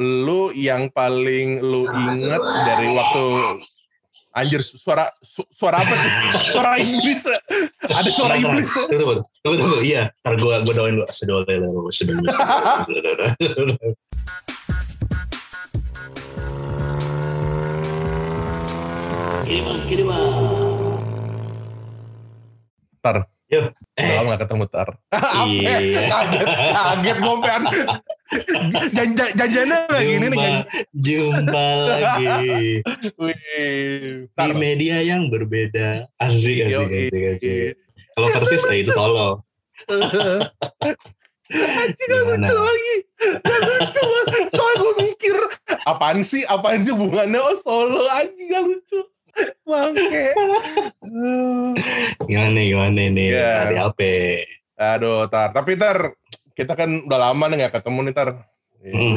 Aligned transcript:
lu 0.00 0.48
yang 0.56 0.88
paling 0.88 1.60
lu 1.60 1.84
inget 1.84 2.40
dari 2.64 2.88
waktu 2.88 3.24
anjir 4.30 4.64
suara 4.64 5.04
su- 5.20 5.44
suara 5.52 5.82
apa 5.82 5.92
sih? 5.92 6.10
Suara 6.54 6.70
iblis. 6.80 7.20
Ada 7.84 8.08
suara 8.08 8.34
iblis. 8.38 8.70
Tunggu, 8.88 9.20
tunggu, 9.44 9.56
tunggu. 9.60 9.78
Iya, 9.84 10.08
ntar 10.22 10.40
gue 10.40 10.54
gue 10.64 10.74
doain 10.74 10.94
lu. 10.96 11.04
Sedol 11.12 11.44
lelo, 11.44 11.90
sedol 11.92 12.24
Kiriman, 19.44 19.78
kiriman. 19.88 20.20
Tar. 23.02 23.26
Yuk. 23.50 23.74
Eh, 23.98 24.14
lama 24.14 24.38
gak 24.38 24.46
ketemu 24.46 24.64
tar. 24.70 24.88
Iya. 25.50 26.06
Kaget, 26.06 26.46
kaget 26.46 27.18
ngompean. 27.18 27.62
Janjian 28.94 29.30
janjiannya 29.34 29.76
kayak 29.90 30.06
gini 30.06 30.26
nih. 30.30 30.54
jumpa, 30.94 31.66
lagi 31.98 32.78
Wih. 33.20 34.30
di 34.30 34.54
media 34.54 35.02
yang 35.02 35.26
berbeda. 35.34 36.06
Asik, 36.22 36.70
asik, 36.70 36.86
asik, 36.86 37.22
asik. 37.36 37.70
Kalau 38.14 38.28
versus, 38.30 38.62
eh, 38.70 38.78
itu 38.86 38.94
solo. 38.94 39.42
Anjing 41.50 42.06
gak 42.06 42.22
lucu 42.30 42.54
lagi. 42.54 42.94
Gak 43.42 43.60
lucu. 43.66 44.04
Soalnya 44.54 44.78
gue 44.78 44.92
mikir. 45.02 45.36
Apaan 45.82 46.22
sih? 46.22 46.46
Apaan 46.46 46.86
sih 46.86 46.94
hubungannya? 46.94 47.42
Oh 47.42 47.56
solo 47.58 47.98
anjing 48.14 48.46
gak 48.46 48.62
lucu. 48.62 49.00
Bangke. 49.64 50.24
Gimana 52.28 52.50
nih, 52.54 52.64
gimana 52.74 53.00
nih? 53.10 53.28
Iya. 53.30 53.50
Ada 53.70 53.80
apa? 53.92 54.12
Aduh, 54.80 55.28
Tar. 55.30 55.48
Tapi 55.54 55.72
Tar, 55.76 56.14
kita 56.56 56.72
kan 56.74 57.04
udah 57.06 57.18
lama 57.30 57.44
nih 57.50 57.68
gak 57.68 57.80
ketemu 57.80 57.98
nih, 58.10 58.14
Tar. 58.14 58.28
Iya. 58.82 58.92
Hmm. 58.96 59.16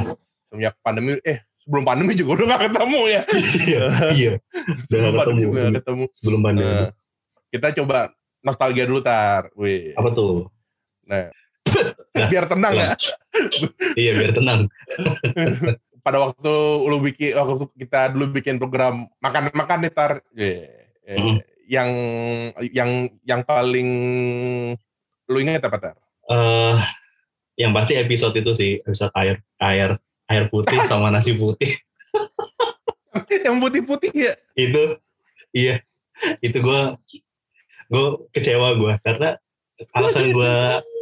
Semenjak 0.51 0.75
pandemi, 0.85 1.11
eh 1.25 1.41
sebelum 1.63 1.83
pandemi 1.87 2.13
juga 2.13 2.31
udah 2.37 2.45
gak 2.53 2.63
ketemu 2.69 2.99
ya. 3.09 3.21
Iya, 3.67 3.83
iya. 4.13 4.31
Udah 4.91 4.91
Sebelum 4.91 5.11
gak 5.11 5.19
pandemi 5.23 5.39
ketemu. 5.39 5.49
juga 5.49 5.59
gak 5.63 5.75
ketemu. 5.81 6.03
Sebelum 6.19 6.39
pandemi. 6.43 6.67
Nah, 6.69 6.87
kita 7.49 7.67
coba 7.81 7.97
nostalgia 8.43 8.85
dulu, 8.85 9.01
Tar. 9.01 9.43
Wih. 9.57 9.95
Apa 9.97 10.09
tuh? 10.13 10.51
Biar 12.13 12.45
tenang 12.45 12.73
ya. 12.77 12.89
Iya, 13.97 14.11
biar 14.13 14.31
tenang. 14.37 14.69
Pada 16.03 16.19
waktu 16.19 16.53
lu 16.83 16.99
bikin, 16.99 17.31
waktu 17.33 17.63
kita 17.79 18.11
dulu 18.11 18.35
bikin 18.35 18.59
program 18.59 19.07
makan-makan 19.23 19.87
nih, 19.87 19.93
Tar. 19.95 20.11
Iya. 20.35 20.67
Eh, 21.03 21.15
Hmm. 21.19 21.39
Yang 21.63 21.89
yang 22.75 22.91
yang 23.23 23.41
paling 23.43 23.89
lu 25.27 25.37
ingat 25.39 25.63
apa, 25.63 25.77
Tar? 25.79 25.95
eh 26.23 26.75
yang 27.55 27.71
pasti 27.71 27.95
episode 27.95 28.35
itu 28.35 28.51
sih, 28.55 28.71
episode 28.83 29.11
air 29.15 29.43
air 29.59 29.99
air 30.27 30.43
putih 30.47 30.79
sama 30.91 31.07
nasi 31.11 31.35
putih. 31.35 31.71
yang 33.47 33.59
putih-putih 33.59 34.11
ya? 34.11 34.33
itu 34.55 34.83
iya. 35.51 35.83
Itu 36.39 36.59
gue 36.59 36.79
gue 37.91 38.05
kecewa 38.31 38.75
gue 38.79 38.93
karena 39.03 39.35
alasan 39.91 40.31
gue 40.31 40.53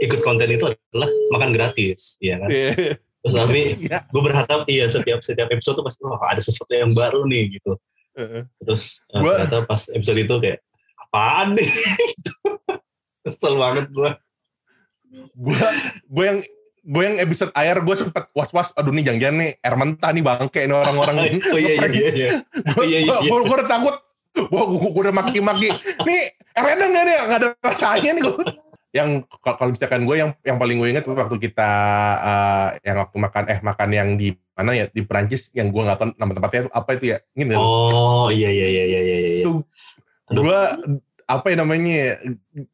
ikut 0.02 0.22
konten 0.26 0.50
itu 0.50 0.66
adalah 0.66 1.10
makan 1.30 1.52
gratis, 1.54 2.18
ya 2.18 2.42
kan. 2.42 2.50
Iya. 2.50 2.98
Terus 3.22 3.34
tapi 3.38 3.62
Iya. 3.78 4.00
gue 4.10 4.22
berharap 4.22 4.62
iya 4.66 4.86
setiap 4.90 5.22
setiap 5.22 5.48
episode 5.54 5.78
tuh 5.78 5.86
pasti 5.86 6.02
wah 6.02 6.18
ada 6.26 6.42
sesuatu 6.42 6.74
yang 6.74 6.92
baru 6.92 7.22
nih 7.30 7.62
gitu. 7.62 7.78
Heeh. 8.18 8.44
Terus 8.66 9.06
eh, 9.14 9.22
Gua- 9.22 9.38
ternyata 9.46 9.70
pas 9.70 9.82
episode 9.94 10.20
itu 10.20 10.36
kayak 10.42 10.60
apaan 10.98 11.48
nih? 11.54 11.70
gitu. 12.18 12.34
Kesel 13.22 13.54
banget 13.56 13.88
gue. 13.94 14.12
gue 15.12 15.60
gue 16.08 16.24
yang 16.24 16.40
gue 16.82 17.04
yang 17.04 17.18
episode 17.20 17.52
air 17.54 17.78
gue 17.78 17.96
sempet 18.00 18.32
was 18.32 18.50
was 18.56 18.72
aduh 18.74 18.90
nih 18.90 19.06
jangan-jangan 19.06 19.38
nih 19.38 19.52
air 19.60 19.76
mentah 19.76 20.10
nih 20.10 20.24
bangke 20.24 20.62
ini 20.64 20.72
orang-orang 20.74 21.16
oh 21.54 21.60
iya 21.60 21.74
iya 21.78 21.88
iya. 21.92 22.10
iya. 22.16 22.30
gue 22.74 22.86
iya, 22.88 23.00
iya, 23.06 23.16
iya. 23.20 23.32
udah 23.36 23.68
takut 23.68 23.96
gue 24.32 24.64
gue 24.72 25.02
udah 25.04 25.14
maki-maki 25.14 25.68
nih 26.08 26.22
air 26.56 26.64
rendang 26.64 26.96
gak 26.96 27.04
nih 27.04 27.16
nggak 27.28 27.40
ada 27.44 27.48
rasanya 27.60 28.10
nih 28.16 28.24
gue 28.24 28.36
yang 28.92 29.24
kalau 29.40 29.72
misalkan 29.72 30.04
gue 30.04 30.16
yang 30.20 30.36
yang 30.44 30.60
paling 30.60 30.76
gue 30.76 30.90
inget 30.92 31.08
waktu 31.08 31.38
kita 31.40 31.72
eh, 32.20 32.68
yang 32.92 33.00
waktu 33.00 33.18
makan 33.18 33.44
eh 33.48 33.60
makan 33.64 33.90
yang 33.96 34.10
di 34.20 34.36
mana 34.52 34.76
ya 34.76 34.86
di 34.92 35.02
Perancis 35.08 35.48
yang 35.56 35.72
gue 35.72 35.80
nggak 35.80 35.98
tahu 35.98 36.10
nama 36.20 36.32
tempatnya 36.36 36.62
apa 36.76 36.90
itu 37.00 37.06
ya 37.16 37.18
ini 37.34 37.56
Oh 37.56 38.28
iya 38.28 38.52
iya 38.52 38.68
iya 38.68 38.84
iya 38.84 39.00
iya. 39.00 39.18
iya. 39.18 39.44
Aduh. 39.48 39.64
gue 40.32 40.60
apa 41.28 41.46
ya 41.48 41.56
namanya 41.64 42.20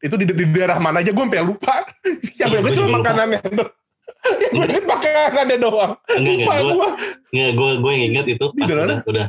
itu 0.02 0.14
di, 0.18 0.24
di 0.26 0.44
daerah 0.50 0.82
mana 0.82 0.98
aja 0.98 1.14
gue 1.14 1.22
sampai 1.22 1.46
lupa 1.46 1.86
yang 2.42 2.50
Iya, 2.50 2.58
gue 2.66 2.72
cuma 2.74 2.88
makanannya 2.98 3.38
yang 4.42 4.50
gue 4.54 4.66
inget 4.66 4.84
makanannya 4.86 5.56
doang 5.62 5.92
Enggak 6.18 6.34
lupa 6.34 6.54
enggak 6.58 6.70
gue 6.74 6.88
gue 7.30 7.46
gue 7.54 7.70
gue 7.78 7.92
yang 7.94 8.04
ingat 8.14 8.26
itu 8.26 8.44
pas 8.58 8.66
udah 8.66 8.98
udah 9.06 9.26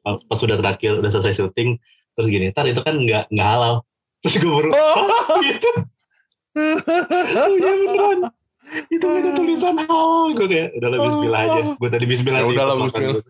pas 0.00 0.40
udah 0.40 0.56
terakhir 0.56 0.92
udah 0.96 1.10
selesai 1.12 1.36
syuting 1.36 1.76
terus 2.14 2.26
gini, 2.26 2.50
ntar 2.50 2.66
itu 2.66 2.80
kan 2.82 2.98
nggak 2.98 3.30
nggak 3.30 3.48
halal. 3.48 3.86
Terus 4.20 4.34
gue 4.42 4.50
baru 4.50 4.70
oh 4.74 5.38
gitu. 5.40 5.70
Oh 6.52 7.48
iya 7.48 7.70
beneran. 7.80 8.18
Itu 8.86 9.06
ada 9.06 9.30
tulisan 9.34 9.74
halal. 9.76 10.34
Gue 10.34 10.46
kayak 10.46 10.68
udah 10.78 10.88
lebih 10.88 11.06
bismillah 11.08 11.40
aja. 11.42 11.62
Gue 11.74 11.88
tadi 11.88 12.04
bismillah 12.06 12.40
Ya 12.40 12.46
sih. 12.46 12.54
udah 12.54 12.64
lah, 12.64 12.76
bismillah. 12.80 13.22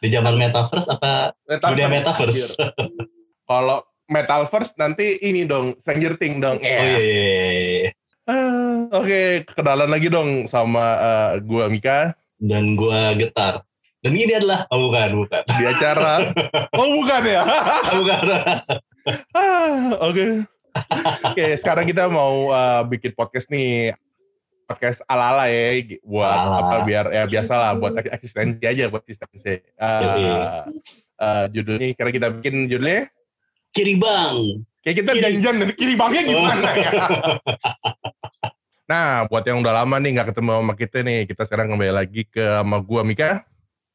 Di 0.00 0.08
zaman 0.08 0.34
metaverse 0.34 0.88
apa 0.88 1.36
dunia 1.44 1.86
metaverse? 1.86 2.56
kalau 3.44 3.78
metaverse 4.06 4.72
nanti 4.74 5.20
ini 5.20 5.44
dong 5.44 5.76
Stranger 5.76 6.16
Things 6.16 6.40
dong 6.40 6.56
Oh 6.56 6.64
iya 6.64 6.96
iya 6.96 7.20
iya, 7.20 7.48
iya. 7.52 7.90
Ah, 8.24 8.86
Oke, 8.96 9.42
kenalan 9.44 9.90
lagi 9.90 10.08
dong 10.08 10.46
sama 10.46 10.86
eh, 10.96 11.30
gua 11.42 11.66
Mika 11.66 12.14
Dan 12.38 12.72
gue 12.72 13.00
getar. 13.18 13.60
Dan 14.00 14.16
ini 14.16 14.32
adalah 14.32 14.64
oh 14.72 14.88
bukan 14.88 15.08
bukan 15.20 15.42
di 15.52 15.64
acara. 15.68 16.32
oh 16.80 16.88
bukan 16.96 17.20
ya? 17.20 17.42
bukan. 17.92 18.22
Ah, 19.36 20.00
Oke. 20.70 21.26
Oke, 21.26 21.46
sekarang 21.56 21.84
kita 21.84 22.06
mau 22.06 22.48
eh, 22.48 22.82
bikin 22.88 23.12
podcast 23.12 23.46
nih. 23.48 23.94
Podcast 24.64 25.02
ala-ala 25.04 25.50
ya 25.50 25.82
buat 26.00 26.30
Ala-ala. 26.30 26.58
apa 26.62 26.76
biar 26.86 27.04
ya 27.10 27.26
biasalah 27.26 27.74
buat 27.74 27.90
ek- 27.98 28.14
eksistensi 28.14 28.62
aja 28.62 28.86
buat 28.86 29.02
eksistensi. 29.02 29.58
Eh, 29.58 30.02
Yoi. 30.06 30.26
eh, 31.18 31.44
judulnya 31.50 31.86
sekarang 31.90 32.14
kita 32.14 32.28
bikin 32.38 32.54
judulnya 32.66 33.10
Kiri 33.70 33.94
bang. 33.94 34.62
kayak 34.80 34.96
kita 34.98 35.10
Kiri. 35.10 35.22
janjian 35.26 35.54
dari 35.58 35.74
kiri 35.74 35.94
bangnya 35.94 36.22
gimana 36.22 36.62
Oh. 36.64 36.74
ya? 36.74 36.90
Nah, 38.86 39.22
buat 39.26 39.46
yang 39.46 39.62
udah 39.62 39.70
lama 39.70 40.02
nih 40.02 40.18
nggak 40.18 40.34
ketemu 40.34 40.50
sama 40.50 40.74
kita 40.74 40.98
nih, 41.02 41.22
kita 41.22 41.46
sekarang 41.46 41.70
kembali 41.70 41.94
lagi 41.94 42.26
ke 42.26 42.42
sama 42.42 42.82
gua 42.82 43.06
Mika 43.06 43.46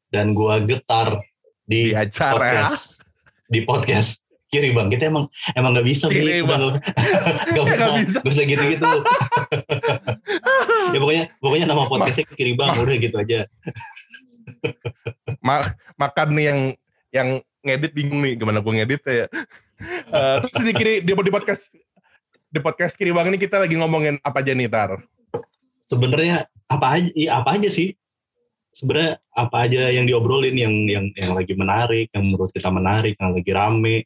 Dan 0.08 0.32
gue 0.32 0.54
getar 0.64 1.20
di 1.68 1.90
di 1.90 1.92
acara 1.92 2.64
podcast 2.64 3.04
di 3.46 3.60
podcast 3.60 4.24
kiri 4.46 4.70
bang 4.70 4.86
kita 4.88 5.10
emang 5.10 5.26
emang 5.58 5.70
nggak 5.74 5.86
bisa 5.86 6.06
Kiri, 6.06 6.42
Bi. 6.42 6.46
Bang. 6.46 6.78
Nggak 7.52 7.64
bisa. 7.66 7.84
nggak 8.22 8.30
usah 8.30 8.44
gitu 8.46 8.64
gitu 8.70 8.86
ya 10.94 10.98
pokoknya 11.02 11.24
pokoknya 11.42 11.66
nama 11.66 11.82
podcastnya 11.90 12.24
kiri 12.34 12.54
bang 12.54 12.78
udah 12.78 12.96
gitu 13.00 13.16
aja 13.18 13.38
Ma- 15.42 15.74
makan 15.98 16.28
nih 16.38 16.44
yang 16.46 16.60
yang 17.10 17.28
ngedit 17.66 17.92
bingung 17.94 18.22
nih 18.22 18.38
gimana 18.38 18.62
gua 18.62 18.78
ngedit 18.78 19.02
ya. 19.02 19.26
Eh, 20.06 20.36
terus 20.46 20.62
di 20.62 20.72
kiri 20.72 20.94
di, 21.02 21.12
di 21.12 21.32
podcast 21.34 21.74
di 22.46 22.60
podcast 22.62 22.94
kiri 22.94 23.10
bang 23.10 23.34
ini 23.34 23.38
kita 23.42 23.58
lagi 23.58 23.74
ngomongin 23.74 24.22
apa 24.22 24.40
aja 24.40 24.54
nih 24.54 24.70
tar? 24.70 25.02
sebenarnya 25.86 26.50
apa 26.66 26.86
aja 26.98 27.10
iya, 27.14 27.38
apa 27.38 27.58
aja 27.58 27.70
sih 27.70 27.94
sebenarnya 28.74 29.22
apa 29.32 29.56
aja 29.64 29.82
yang 29.94 30.04
diobrolin 30.04 30.52
yang 30.52 30.74
yang 30.86 31.04
yang 31.14 31.32
lagi 31.32 31.54
menarik 31.54 32.10
yang 32.12 32.24
menurut 32.26 32.50
kita 32.50 32.68
menarik 32.68 33.14
yang 33.16 33.30
lagi 33.32 33.52
rame 33.54 33.96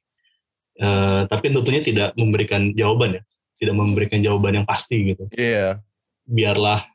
Eh, 0.80 1.20
tapi 1.28 1.52
tentunya 1.52 1.84
tidak 1.84 2.08
memberikan 2.16 2.72
jawaban 2.72 3.20
ya. 3.20 3.22
Tidak 3.60 3.76
memberikan 3.76 4.24
jawaban 4.24 4.56
yang 4.56 4.66
pasti 4.66 5.12
gitu. 5.12 5.28
Iya. 5.36 5.84
biarlah 6.24 6.86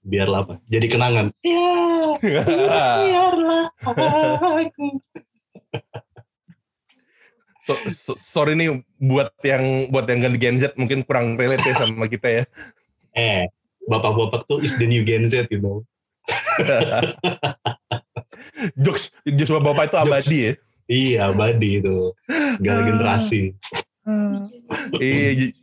biarlah 0.00 0.46
apa? 0.46 0.54
Jadi 0.64 0.86
kenangan. 0.86 1.26
Ya 1.42 1.74
biarlah 3.02 3.66
aku. 3.82 5.02
So, 7.60 7.74
so- 7.90 8.14
sorry 8.16 8.54
nih 8.54 8.78
buat 8.96 9.34
yang 9.42 9.90
buat 9.90 10.06
yang 10.06 10.22
ganti 10.22 10.38
Gen 10.38 10.56
Z 10.56 10.78
mungkin 10.78 11.02
kurang 11.02 11.34
relate 11.34 11.66
ya 11.66 11.74
sama 11.82 12.06
kita 12.06 12.28
ya. 12.30 12.42
eh 13.10 13.50
bapak-bapak 13.84 14.46
tuh 14.46 14.62
is 14.62 14.78
the 14.78 14.86
new 14.86 15.02
Gen 15.02 15.26
Z 15.26 15.50
you 15.50 15.58
know. 15.58 15.82
Jokes 18.78 19.10
jokes 19.26 19.50
bapak 19.52 19.90
itu 19.90 19.96
abadi 19.98 20.36
ya. 20.38 20.52
Iya 20.86 21.28
abadi 21.28 21.78
itu. 21.78 22.14
Segala 22.56 22.80
generasi. 22.82 23.52
Iya, 24.96 25.30
j- 25.34 25.54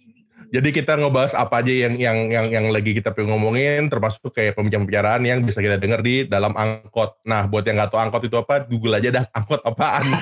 jadi 0.53 0.69
kita 0.69 0.93
ngebahas 1.01 1.33
apa 1.33 1.65
aja 1.65 1.73
yang 1.73 1.97
yang 1.97 2.17
yang 2.29 2.45
yang 2.51 2.65
lagi 2.69 2.93
kita 2.93 3.09
pengen 3.09 3.33
ngomongin, 3.33 3.89
termasuk 3.89 4.29
kayak 4.29 4.53
pembicaraan 4.53 5.25
yang 5.25 5.41
bisa 5.41 5.57
kita 5.57 5.81
dengar 5.81 6.05
di 6.05 6.29
dalam 6.29 6.53
angkot. 6.53 7.17
Nah, 7.25 7.49
buat 7.49 7.65
yang 7.65 7.81
nggak 7.81 7.89
tahu 7.89 7.97
angkot 7.97 8.29
itu 8.29 8.37
apa, 8.37 8.61
Google 8.69 9.01
aja 9.01 9.09
dah 9.09 9.25
angkot 9.33 9.65
apaan. 9.65 10.05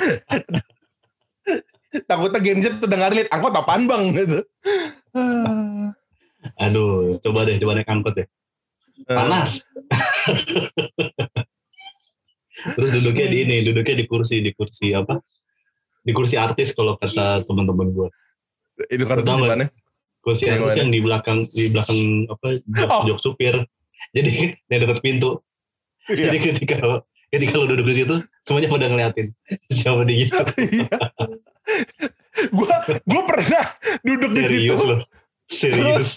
Takutnya 2.07 2.39
Gen 2.39 2.63
Z 2.63 2.79
tuh 2.79 2.87
dengerin 2.87 3.27
angkot 3.27 3.51
apaan 3.51 3.83
bang? 3.83 4.03
gitu. 4.15 4.39
aduh 6.57 7.19
coba 7.19 7.43
deh 7.43 7.59
coba 7.59 7.75
naik 7.75 7.91
angkot 7.91 8.15
deh. 8.15 8.27
Panas 9.03 9.67
Terus 12.51 12.89
duduknya 12.91 13.27
di 13.31 13.37
ini, 13.47 13.55
duduknya 13.63 13.95
di 13.95 14.05
kursi, 14.05 14.43
di 14.43 14.51
kursi 14.51 14.91
apa? 14.91 15.19
Di 16.03 16.11
kursi 16.11 16.35
artis 16.35 16.75
kalau 16.75 16.99
kata 16.99 17.47
teman-teman 17.47 17.87
gue. 17.95 18.09
Itu 18.91 19.03
di 19.03 19.05
nggak? 19.07 19.37
mana? 19.39 19.65
Kursi 20.21 20.45
Yang 20.49 20.57
artis 20.59 20.73
mana? 20.73 20.81
yang 20.83 20.89
di 20.91 20.99
belakang 20.99 21.39
di 21.49 21.65
belakang 21.71 21.99
apa 22.29 22.47
jok, 22.61 22.89
Oh. 22.91 23.03
jok 23.07 23.19
supir. 23.21 23.55
Jadi 24.11 24.29
di 24.57 24.75
dekat 24.75 24.99
pintu. 24.99 25.39
Iya. 26.09 26.27
Jadi 26.33 26.37
ketika 26.41 26.75
lo 26.83 26.97
ketika 27.31 27.53
lo 27.55 27.65
duduk 27.69 27.87
di 27.87 27.95
situ, 28.03 28.15
semuanya 28.43 28.67
pada 28.67 28.85
ngeliatin 28.89 29.27
siapa 29.71 30.03
dia 30.03 30.27
gitu. 30.27 30.35
Iya. 30.81 30.97
Gua 32.51 32.73
gua 33.05 33.21
pernah 33.27 33.65
duduk 34.01 34.31
di 34.33 34.43
situ. 34.43 34.73
Serius 34.73 34.81
loh. 34.83 34.99
Serius. 35.47 36.09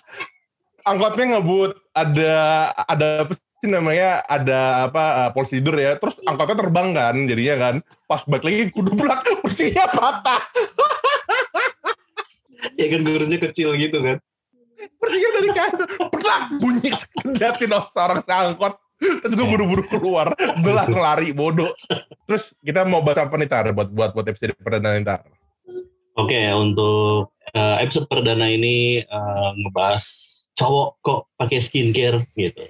Angkotnya 0.84 1.36
ngebut, 1.36 1.76
ada 1.96 2.32
ada 2.76 3.08
apa 3.24 3.32
sih 3.36 3.43
namanya? 3.68 4.22
Ada 4.24 4.90
apa 4.90 5.04
uh, 5.26 5.30
polisi 5.30 5.60
tidur 5.60 5.76
ya. 5.78 5.96
Terus 5.96 6.18
angkotnya 6.24 6.56
terbang 6.64 6.88
kan 6.92 7.14
jadinya 7.24 7.54
kan. 7.58 7.74
Pas 8.04 8.22
balik 8.24 8.44
lagi 8.44 8.62
kudu 8.72 8.90
belak 8.96 9.20
kursinya 9.42 9.84
patah. 9.98 10.42
ya 12.80 12.86
kan 12.90 13.00
kursinya 13.04 13.40
kecil 13.50 13.76
gitu 13.76 13.98
kan. 14.00 14.16
Kursinya 15.00 15.28
dari 15.40 15.50
kanan 15.52 15.88
belak 16.12 16.42
bunyi 16.60 16.90
liatin 17.36 17.72
orang 17.72 18.20
seangkot. 18.24 18.74
Terus 19.04 19.34
gue 19.36 19.46
buru-buru 19.46 19.84
keluar, 19.84 20.32
belak 20.64 20.88
lari 20.88 21.34
bodoh. 21.34 21.68
Terus 22.24 22.56
kita 22.64 22.88
mau 22.88 23.04
bahas 23.04 23.20
apa 23.20 23.36
nih 23.36 23.50
Tar 23.50 23.68
buat 23.76 23.90
buat 23.92 24.16
buat 24.16 24.26
episode 24.32 24.56
perdana 24.56 24.96
nih 24.96 25.04
Tar? 25.04 25.28
Oke, 26.14 26.40
untuk 26.54 27.34
eh, 27.52 27.76
episode 27.84 28.06
perdana 28.06 28.48
ini 28.48 29.02
eh, 29.02 29.48
ngebahas 29.60 30.04
cowok 30.54 30.88
kok 31.02 31.20
pakai 31.36 31.58
skincare 31.58 32.22
gitu. 32.38 32.64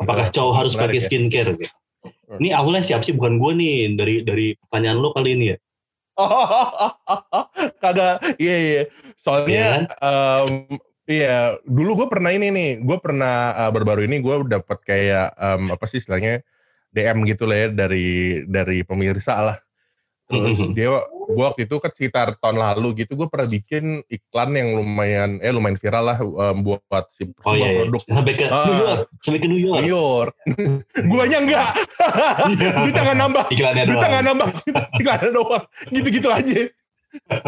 Apakah 0.00 0.26
cowok 0.30 0.54
harus 0.58 0.74
pakai 0.74 0.98
ya. 0.98 1.04
skincare 1.04 1.54
gitu? 1.58 1.74
Ini 2.40 2.50
awalnya 2.56 2.82
siapa 2.82 3.04
sih? 3.06 3.14
Bukan 3.14 3.38
gue 3.38 3.52
nih 3.54 3.76
dari 3.94 4.16
dari 4.26 4.46
pertanyaan 4.58 4.98
lo 4.98 5.14
kali 5.14 5.38
ini 5.38 5.46
ya. 5.54 5.56
Kagak, 7.82 8.22
iya 8.38 8.56
iya. 8.58 8.82
Soalnya, 9.18 9.50
Iya 9.50 9.66
kan? 9.66 9.84
em, 9.98 10.50
iya 11.08 11.36
dulu 11.66 12.04
gue 12.04 12.08
pernah 12.10 12.30
ini 12.30 12.48
nih, 12.50 12.70
gue 12.82 12.98
pernah 13.02 13.54
eh, 13.66 13.70
baru-baru 13.70 14.06
ini 14.06 14.20
gue 14.22 14.34
dapat 14.46 14.78
kayak 14.84 15.28
em, 15.34 15.62
apa 15.74 15.84
sih 15.90 15.98
istilahnya 16.02 16.42
DM 16.94 17.26
gitu 17.26 17.44
lah 17.50 17.66
ya 17.66 17.68
dari 17.74 18.42
dari 18.46 18.86
pemirsa 18.86 19.34
lah. 19.42 19.56
Terus 20.36 20.58
dia, 20.76 20.90
gue 21.06 21.44
waktu 21.44 21.64
itu 21.64 21.76
kan 21.76 21.90
sekitar 21.90 22.26
tahun 22.36 22.56
lalu 22.56 23.02
gitu, 23.02 23.14
gue 23.14 23.28
pernah 23.28 23.46
bikin 23.46 23.84
iklan 24.06 24.50
yang 24.52 24.74
lumayan, 24.74 25.30
eh 25.38 25.48
lumayan 25.48 25.76
viral 25.76 26.04
lah 26.04 26.18
em, 26.18 26.56
buat 26.60 26.80
si 27.10 27.24
Oh 27.44 27.52
sebuah 27.52 27.54
iya, 27.54 27.66
iya. 27.66 27.78
produk 27.82 28.02
sampai 28.06 28.32
ke 28.32 28.44
Ah. 28.44 28.64
New 28.64 28.76
York, 28.76 29.00
sampai 29.18 29.38
ke 29.38 29.48
New 29.48 29.60
York. 29.60 29.76
New 29.78 29.90
York. 29.90 30.34
Guanya 31.10 31.38
enggak, 31.40 31.68
Iya. 32.50 32.70
duitnya 32.80 33.02
nggak 33.02 33.18
nambah. 33.18 33.44
Iklannya 33.48 33.84
doang. 33.84 34.00
nggak 34.04 34.24
nambah, 34.24 34.48
iklannya 34.96 35.30
doang. 35.30 35.64
Gitu-gitu 35.88 36.28
aja. 36.28 36.54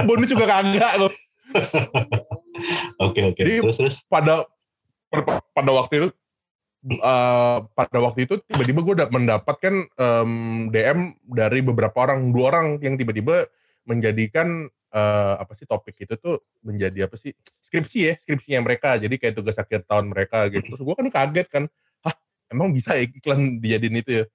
Bonus 0.03 0.29
juga 0.29 0.45
kagak 0.47 0.93
loh. 0.97 1.13
Oke 2.99 3.21
oke. 3.23 3.37
Jadi- 3.37 3.61
Terus 3.63 3.77
terus. 3.77 3.97
pada 4.07 4.47
pada 5.53 5.71
waktu 5.73 5.95
itu 5.97 6.09
eh, 6.87 7.59
pada 7.67 7.99
waktu 7.99 8.31
itu 8.31 8.39
tiba-tiba 8.47 8.81
gue 8.87 8.95
mendapatkan 9.11 9.75
em, 9.91 10.31
DM 10.71 11.19
dari 11.27 11.61
beberapa 11.61 12.07
orang 12.07 12.31
dua 12.31 12.55
orang 12.55 12.67
yang 12.79 12.95
tiba-tiba 12.95 13.51
menjadikan 13.87 14.71
eh, 14.95 15.35
apa 15.39 15.53
sih 15.59 15.67
topik 15.67 15.99
itu 15.99 16.15
tuh 16.19 16.43
menjadi 16.63 17.11
apa 17.11 17.19
sih 17.19 17.35
skripsi 17.63 17.99
ya 18.07 18.15
skripsinya 18.23 18.61
mereka. 18.63 18.95
Jadi 18.97 19.19
kayak 19.19 19.35
tugas 19.35 19.59
akhir 19.59 19.85
tahun 19.87 20.11
mereka 20.11 20.47
gitu. 20.51 20.75
Terus 20.75 20.83
gue 20.83 20.95
kan 20.95 21.09
kaget 21.11 21.47
kan 21.51 21.65
hah 22.07 22.15
emang 22.51 22.71
bisa 22.71 22.95
ya 22.95 23.05
iklan 23.07 23.59
dijadiin 23.59 23.99
itu 24.01 24.13
ya? 24.23 24.27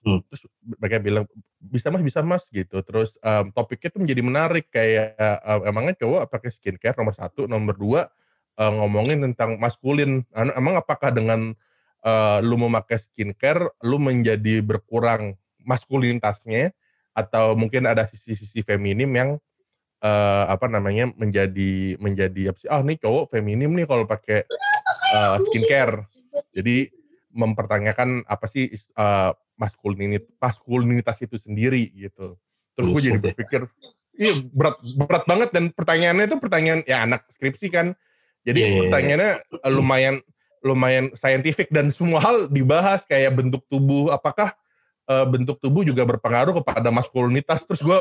Hmm. 0.00 0.24
terus 0.32 0.48
mereka 0.80 0.96
bilang 0.96 1.28
bisa 1.60 1.92
mas 1.92 2.00
bisa 2.00 2.24
mas 2.24 2.44
gitu. 2.48 2.80
Terus 2.80 3.20
em, 3.20 3.52
topiknya 3.52 3.92
tuh 3.92 4.00
menjadi 4.00 4.22
menarik. 4.24 4.66
Kayak 4.72 5.12
em, 5.20 5.60
emangnya 5.68 5.94
cowok 6.00 6.32
pakai 6.32 6.48
skincare 6.48 6.96
nomor 6.96 7.12
satu 7.12 7.44
nomor 7.44 7.76
dua 7.76 8.08
eh, 8.56 8.72
ngomongin 8.72 9.20
tentang 9.20 9.60
maskulin. 9.60 10.24
Anu, 10.32 10.50
Emang 10.56 10.80
apakah 10.80 11.12
dengan 11.12 11.52
eh, 12.04 12.38
lu 12.44 12.56
memakai 12.56 12.98
skincare, 13.00 13.72
lu 13.84 14.00
menjadi 14.00 14.60
berkurang 14.64 15.36
maskulinitasnya, 15.64 16.72
atau 17.12 17.58
mungkin 17.58 17.84
ada 17.84 18.06
sisi-sisi 18.06 18.64
feminim 18.64 19.10
yang 19.12 19.30
eh, 20.00 20.44
apa 20.48 20.66
namanya 20.70 21.12
menjadi 21.12 22.00
menjadi 22.00 22.54
apa 22.54 22.58
sih? 22.60 22.68
Ah 22.70 22.80
nih 22.80 22.96
cowok 22.96 23.36
feminim 23.36 23.70
nih 23.76 23.84
kalau 23.84 24.08
pakai 24.08 24.46
eh, 25.14 25.36
skincare. 25.48 26.06
Jadi 26.50 26.90
mempertanyakan 27.30 28.26
apa 28.26 28.46
sih 28.50 28.70
is- 28.74 28.90
eh, 28.94 29.32
maskulinit 29.60 30.24
maskulinitas 30.40 31.20
itu 31.20 31.36
sendiri 31.36 31.92
gitu. 31.92 32.40
Terus 32.72 32.96
gue 32.96 33.02
jadi 33.12 33.20
berpikir, 33.20 33.60
iya 34.16 34.32
berat 34.40 34.80
berat 34.96 35.24
banget 35.28 35.48
dan 35.52 35.64
pertanyaannya 35.68 36.24
itu 36.32 36.36
pertanyaan 36.40 36.80
ya 36.88 37.04
anak 37.04 37.28
skripsi 37.36 37.68
kan. 37.68 37.92
Jadi 38.40 38.56
Iya, 38.56 38.66
iya, 38.66 38.72
iya. 38.72 38.80
pertanyaannya 38.88 39.32
lumayan 39.68 40.16
lumayan 40.60 41.12
saintifik 41.16 41.72
dan 41.72 41.88
semua 41.88 42.20
hal 42.20 42.46
dibahas 42.48 43.04
kayak 43.08 43.32
bentuk 43.36 43.64
tubuh 43.68 44.12
apakah 44.12 44.52
eh, 45.08 45.26
bentuk 45.26 45.56
tubuh 45.60 45.82
juga 45.84 46.04
berpengaruh 46.04 46.60
kepada 46.62 46.88
maskulinitas? 46.92 47.64
Terus 47.64 47.80
gue 47.80 47.98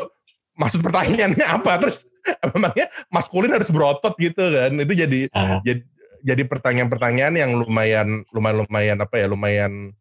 maksud 0.60 0.84
pertanyaannya 0.84 1.46
apa? 1.60 1.80
Terus 1.80 2.04
memangnya 2.52 2.88
maskulin 3.08 3.52
harus 3.56 3.72
berotot 3.72 4.14
gitu 4.20 4.44
kan? 4.44 4.72
Itu 4.76 4.94
jadi 4.94 5.20
Ah, 5.32 5.64
jadi 5.64 5.82
jadi 6.20 6.44
pertanyaan-pertanyaan 6.44 7.36
yang 7.40 7.52
lumayan 7.56 8.28
lumayan 8.36 8.68
lumayan 8.68 8.98
apa 9.00 9.16
ya 9.16 9.28
lumayan 9.32 9.96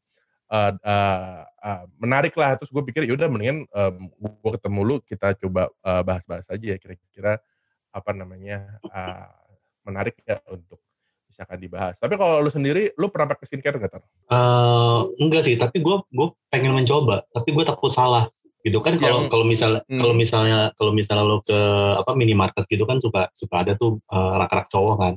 eh, 0.50 0.72
eh, 0.74 1.42
eh, 1.46 1.82
menarik 2.02 2.34
lah. 2.34 2.58
Terus 2.58 2.74
gue 2.74 2.82
pikir 2.90 3.06
yaudah 3.06 3.30
mendingan 3.30 3.70
gue 4.18 4.50
ketemu 4.58 4.80
lu 4.82 4.96
kita 5.06 5.38
coba 5.38 5.70
bahas-bahas 6.02 6.50
aja 6.50 6.74
ya 6.74 6.76
kira-kira 6.76 7.38
apa 7.94 8.10
namanya 8.12 8.78
eh, 8.84 9.28
menarik 9.86 10.20
ya 10.26 10.38
untuk 10.52 10.78
misalkan 11.38 11.62
dibahas 11.62 11.94
tapi 12.02 12.18
kalau 12.18 12.42
lu 12.42 12.50
sendiri 12.50 12.90
lu 12.98 13.06
pernah 13.14 13.30
pakai 13.30 13.46
skincare 13.46 13.78
nggak 13.78 13.92
Tar? 13.94 14.02
eh, 14.02 15.00
enggak 15.22 15.42
sih, 15.46 15.54
tapi 15.54 15.78
gue 15.78 16.02
gue 16.10 16.28
pengen 16.50 16.74
mencoba, 16.74 17.22
tapi 17.30 17.54
gue 17.54 17.62
takut 17.62 17.94
salah 17.94 18.26
gitu 18.66 18.82
kan 18.82 18.98
kalau 18.98 19.30
kalau 19.30 19.46
misalnya 19.46 19.86
Hmm. 19.86 20.02
kalau 20.02 20.14
misalnya 20.18 20.74
kalau 20.74 20.90
misalnya 20.90 21.22
lo 21.22 21.38
ke 21.38 21.54
apa 21.94 22.10
minimarket 22.18 22.66
gitu 22.66 22.82
kan 22.82 22.98
suka 22.98 23.30
suka 23.30 23.62
ada 23.62 23.78
tuh 23.78 24.02
eh, 24.02 24.32
rak-rak 24.34 24.66
cowok 24.66 24.96
kan 24.98 25.14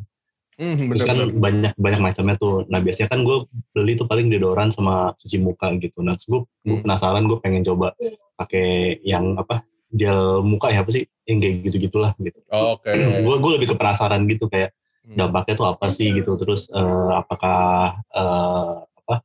Hmm, 0.62 0.94
terus 0.94 1.02
kan 1.02 1.18
banyak 1.18 1.74
banyak 1.74 1.98
macamnya 2.00 2.38
tuh 2.38 2.70
nah 2.70 2.78
biasanya 2.78 3.10
kan 3.10 3.26
gue 3.26 3.50
beli 3.74 3.98
tuh 3.98 4.06
paling 4.06 4.30
deodoran 4.30 4.70
sama 4.70 5.10
cuci 5.18 5.42
muka 5.42 5.74
gitu 5.82 6.06
nah 6.06 6.14
gue 6.14 6.46
Hmm. 6.62 6.86
penasaran 6.86 7.26
gue 7.26 7.42
pengen 7.42 7.66
coba 7.66 7.98
pakai 8.38 9.02
yang 9.02 9.42
apa 9.42 9.66
gel 9.90 10.46
muka 10.46 10.70
ya 10.70 10.86
apa 10.86 10.94
sih 10.94 11.04
yang 11.26 11.42
kayak 11.42 11.66
gitu 11.66 11.90
gitulah 11.90 12.14
gitu 12.22 12.38
Oh, 12.54 12.78
Oke. 12.78 12.94
gue 13.26 13.36
gue 13.42 13.52
lebih 13.58 13.74
ke 13.74 13.76
penasaran 13.76 14.22
gitu 14.30 14.46
kayak. 14.46 14.70
Dampaknya 15.06 15.54
tuh 15.58 15.68
apa 15.68 15.88
sih 15.90 16.14
gitu? 16.14 16.38
Terus 16.38 16.70
eh, 16.72 17.12
apakah 17.18 17.60
eh, 18.14 18.76
apa 18.86 19.16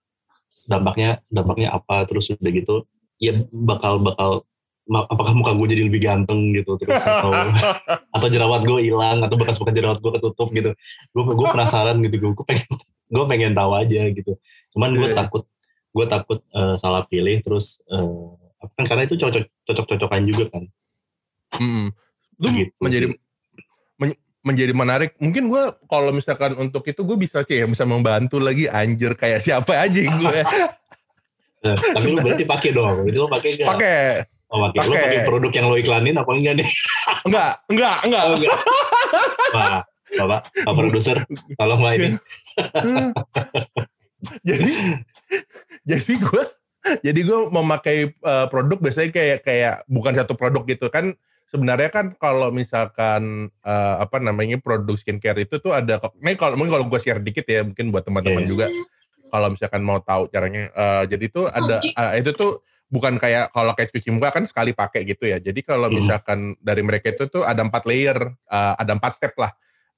dampaknya 0.66 1.20
dampaknya 1.28 1.68
apa? 1.74 2.04
Terus 2.08 2.32
udah 2.32 2.52
gitu 2.52 2.74
ya 3.16 3.32
bakal 3.52 4.00
bakal 4.00 4.44
apakah 4.86 5.34
muka 5.34 5.50
gue 5.56 5.66
jadi 5.76 5.82
lebih 5.88 6.00
ganteng 6.04 6.54
gitu? 6.54 6.78
Terus 6.80 7.02
atau 7.04 7.32
atau 8.16 8.28
jerawat 8.30 8.62
gue 8.64 8.80
hilang 8.86 9.20
atau 9.24 9.36
bekas-bekas 9.36 9.74
jerawat 9.74 9.98
gue 10.00 10.12
ketutup 10.16 10.48
gitu. 10.54 10.70
Gue 11.12 11.22
gue 11.26 11.46
penasaran 11.50 11.96
gitu 12.04 12.32
gue 12.32 12.44
pengen 12.46 12.72
gue 13.06 13.24
pengen 13.28 13.52
tahu 13.52 13.72
aja 13.76 14.02
gitu. 14.10 14.38
Cuman 14.74 14.96
gue 14.96 15.08
Iya. 15.12 15.16
takut 15.26 15.44
gue 15.96 16.06
takut 16.08 16.38
eh, 16.52 16.76
salah 16.76 17.08
pilih 17.08 17.40
terus 17.40 17.80
apa 18.56 18.72
kan 18.72 18.84
karena 18.88 19.02
itu 19.04 19.16
cocok 19.20 19.44
cocok 19.68 19.86
cocokan 19.96 20.22
juga 20.24 20.44
kan. 20.50 20.64
Mm. 21.56 21.88
Lu 22.36 22.48
Gitu 22.52 22.72
menjadi 22.80 23.06
sih. 23.12 23.25
Men- 24.46 24.54
menjadi 24.54 24.72
menarik. 24.72 25.10
Mungkin 25.18 25.50
gue 25.50 25.62
kalau 25.90 26.14
misalkan 26.14 26.54
untuk 26.54 26.86
itu 26.86 27.02
gue 27.02 27.18
bisa 27.18 27.42
sih 27.42 27.58
ya 27.58 27.66
bisa 27.66 27.82
membantu 27.82 28.38
lagi 28.38 28.70
anjir 28.70 29.18
kayak 29.18 29.42
siapa 29.42 29.74
aja 29.74 30.00
gue. 30.06 30.40
Eh, 31.66 31.74
tapi 31.74 32.06
lu 32.14 32.22
berarti 32.22 32.46
pakai 32.46 32.70
dong 32.70 33.10
itu 33.10 33.18
lo 33.18 33.26
pakai 33.26 33.58
nggak 33.58 33.66
Pakai. 33.66 34.00
Oh, 34.46 34.62
pakai. 34.70 34.78
Pakai. 34.86 35.02
pakai 35.02 35.20
produk 35.26 35.50
yang 35.50 35.66
lo 35.66 35.74
iklanin 35.74 36.14
apa 36.14 36.30
enggak 36.30 36.54
nih? 36.62 36.68
Enggak, 37.26 37.52
enggak, 37.66 37.96
enggak. 38.06 38.22
Oh, 38.22 38.34
enggak. 38.38 38.58
Pak, 39.50 39.82
Bapak, 40.06 40.40
Pak 40.54 40.74
produser, 40.78 41.16
tolong 41.58 41.82
lah 41.82 41.92
ini. 41.98 42.08
jadi 44.46 44.70
jadi 45.82 46.12
gue 46.14 46.42
jadi 47.02 47.20
gue 47.26 47.38
memakai 47.50 48.14
uh, 48.22 48.46
produk 48.46 48.78
biasanya 48.78 49.10
kayak 49.10 49.38
kayak 49.42 49.74
bukan 49.90 50.14
satu 50.14 50.38
produk 50.38 50.62
gitu 50.62 50.86
kan 50.86 51.18
sebenarnya 51.46 51.88
kan 51.88 52.06
kalau 52.18 52.50
misalkan 52.50 53.46
uh, 53.62 53.96
apa 53.98 54.18
namanya 54.18 54.58
produk 54.58 54.94
skincare 54.94 55.42
itu 55.42 55.56
tuh 55.56 55.70
ada 55.70 56.02
ini 56.18 56.34
kalau 56.34 56.58
mungkin 56.58 56.74
kalau 56.74 56.86
gue 56.86 56.98
share 56.98 57.22
dikit 57.22 57.46
ya 57.46 57.62
mungkin 57.62 57.90
buat 57.90 58.02
teman-teman 58.02 58.42
Iya. 58.42 58.50
juga 58.50 58.66
kalau 59.26 59.48
misalkan 59.50 59.82
mau 59.82 59.98
tahu 59.98 60.26
caranya 60.26 60.70
uh, 60.74 61.02
jadi 61.06 61.26
tuh 61.30 61.46
ada 61.46 61.78
uh, 61.82 62.12
itu 62.14 62.30
tuh 62.34 62.62
bukan 62.86 63.18
kayak 63.18 63.50
kalau 63.50 63.74
kayak 63.74 63.90
cuci 63.90 64.14
muka 64.14 64.30
kan 64.30 64.46
sekali 64.46 64.70
pakai 64.70 65.02
gitu 65.02 65.26
ya 65.26 65.38
jadi 65.38 65.58
kalau 65.62 65.90
Hmm. 65.90 65.98
misalkan 65.98 66.38
dari 66.62 66.82
mereka 66.82 67.10
itu 67.10 67.26
tuh 67.26 67.42
ada 67.42 67.62
empat 67.62 67.82
layer 67.86 68.18
uh, 68.46 68.74
ada 68.78 68.94
empat 68.94 69.18
step 69.18 69.34
lah 69.38 69.50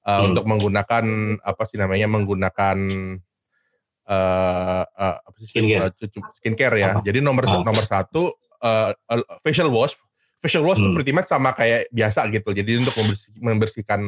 uh, 0.05 0.21
Hmm. 0.21 0.33
untuk 0.33 0.45
menggunakan 0.49 1.05
apa 1.41 1.63
sih 1.69 1.77
namanya 1.77 2.09
menggunakan 2.09 2.77
uh, 4.09 4.83
uh, 4.85 5.15
apa 5.21 5.35
sih 5.41 5.47
Skincare. 5.53 5.93
uh, 5.93 6.29
skincare 6.37 6.75
ya. 6.77 6.87
Apa? 6.97 7.05
Jadi 7.05 7.19
nomor 7.21 7.45
Ah. 7.45 7.61
nomor 7.61 7.85
satu 7.85 8.33
uh, 8.61 8.89
uh, 8.93 9.23
facial 9.41 9.69
wash. 9.69 9.93
Facial 10.39 10.63
wash 10.63 10.79
Hmm. 10.79 10.95
pretty 10.95 11.11
much 11.11 11.27
sama 11.27 11.51
kayak 11.51 11.91
biasa 11.91 12.31
gitu. 12.31 12.55
Jadi 12.55 12.79
untuk 12.79 12.95
membersih- 12.95 13.31
membersihkan 13.35 14.01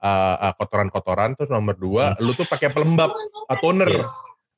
uh, 0.00 0.36
uh, 0.40 0.52
kotoran-kotoran. 0.56 1.36
Terus 1.36 1.52
nomor 1.52 1.76
dua, 1.76 2.16
lu 2.20 2.32
tuh 2.32 2.48
pakai 2.48 2.72
pelembab 2.72 3.12
uh, 3.12 3.58
toner 3.60 3.88
Iya. 3.92 4.04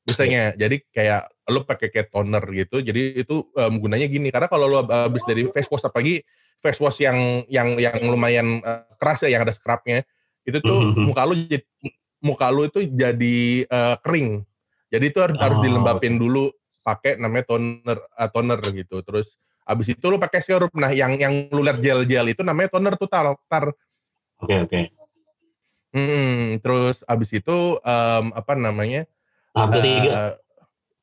biasanya. 0.07 0.43
Jadi 0.55 0.87
kayak 0.95 1.27
lu 1.51 1.67
pakai 1.67 1.91
kayak 1.91 2.15
toner 2.15 2.43
gitu. 2.55 2.79
Jadi 2.79 3.19
itu 3.19 3.51
um, 3.51 3.75
gunanya 3.83 4.07
gini. 4.07 4.31
Karena 4.31 4.47
kalau 4.47 4.71
lu 4.71 4.79
habis 4.87 5.27
dari 5.27 5.51
face 5.51 5.67
wash 5.67 5.83
apalagi 5.83 6.23
face 6.63 6.79
wash 6.79 7.03
yang 7.03 7.43
yang 7.51 7.79
yang 7.79 7.99
lumayan 8.07 8.63
uh, 8.63 8.87
keras 8.99 9.27
ya, 9.27 9.35
yang 9.35 9.43
ada 9.43 9.55
scrubnya, 9.55 10.07
itu 10.47 10.59
tuh 10.63 10.95
Mhm. 10.95 11.03
muka 11.03 11.23
lu 11.27 11.35
jadi 11.35 11.67
muka 12.19 12.47
lu 12.51 12.67
itu 12.67 12.81
jadi 12.87 13.39
uh, 13.71 13.97
kering. 14.03 14.43
Jadi 14.89 15.05
itu 15.11 15.19
harus, 15.21 15.37
harus 15.39 15.59
Oh, 15.61 15.65
dilembapin 15.67 16.15
dulu 16.17 16.49
pakai 16.81 17.19
namanya 17.21 17.45
toner 17.51 17.99
uh, 18.01 18.29
toner 18.31 18.59
gitu. 18.71 19.03
Terus 19.03 19.35
abis 19.69 19.93
itu 19.93 20.07
lu 20.09 20.17
pakai 20.17 20.41
serum. 20.41 20.73
Nah, 20.73 20.91
yang 20.97 21.21
yang 21.21 21.53
lu 21.53 21.61
lihat 21.61 21.77
gel-gel 21.79 22.33
itu 22.33 22.41
namanya 22.41 22.73
toner 22.73 22.97
tuh 22.97 23.09
tar. 23.09 23.37
tar. 23.47 23.69
Oke 24.41 24.57
oke. 24.65 24.81
Hmm, 25.93 26.61
terus 26.65 27.05
abis 27.05 27.31
itu 27.37 27.57
em, 27.85 28.25
apa 28.33 28.53
namanya? 28.57 29.05
Tahap 29.53 29.71
ketiga. 29.77 30.09
eh, 30.09 30.33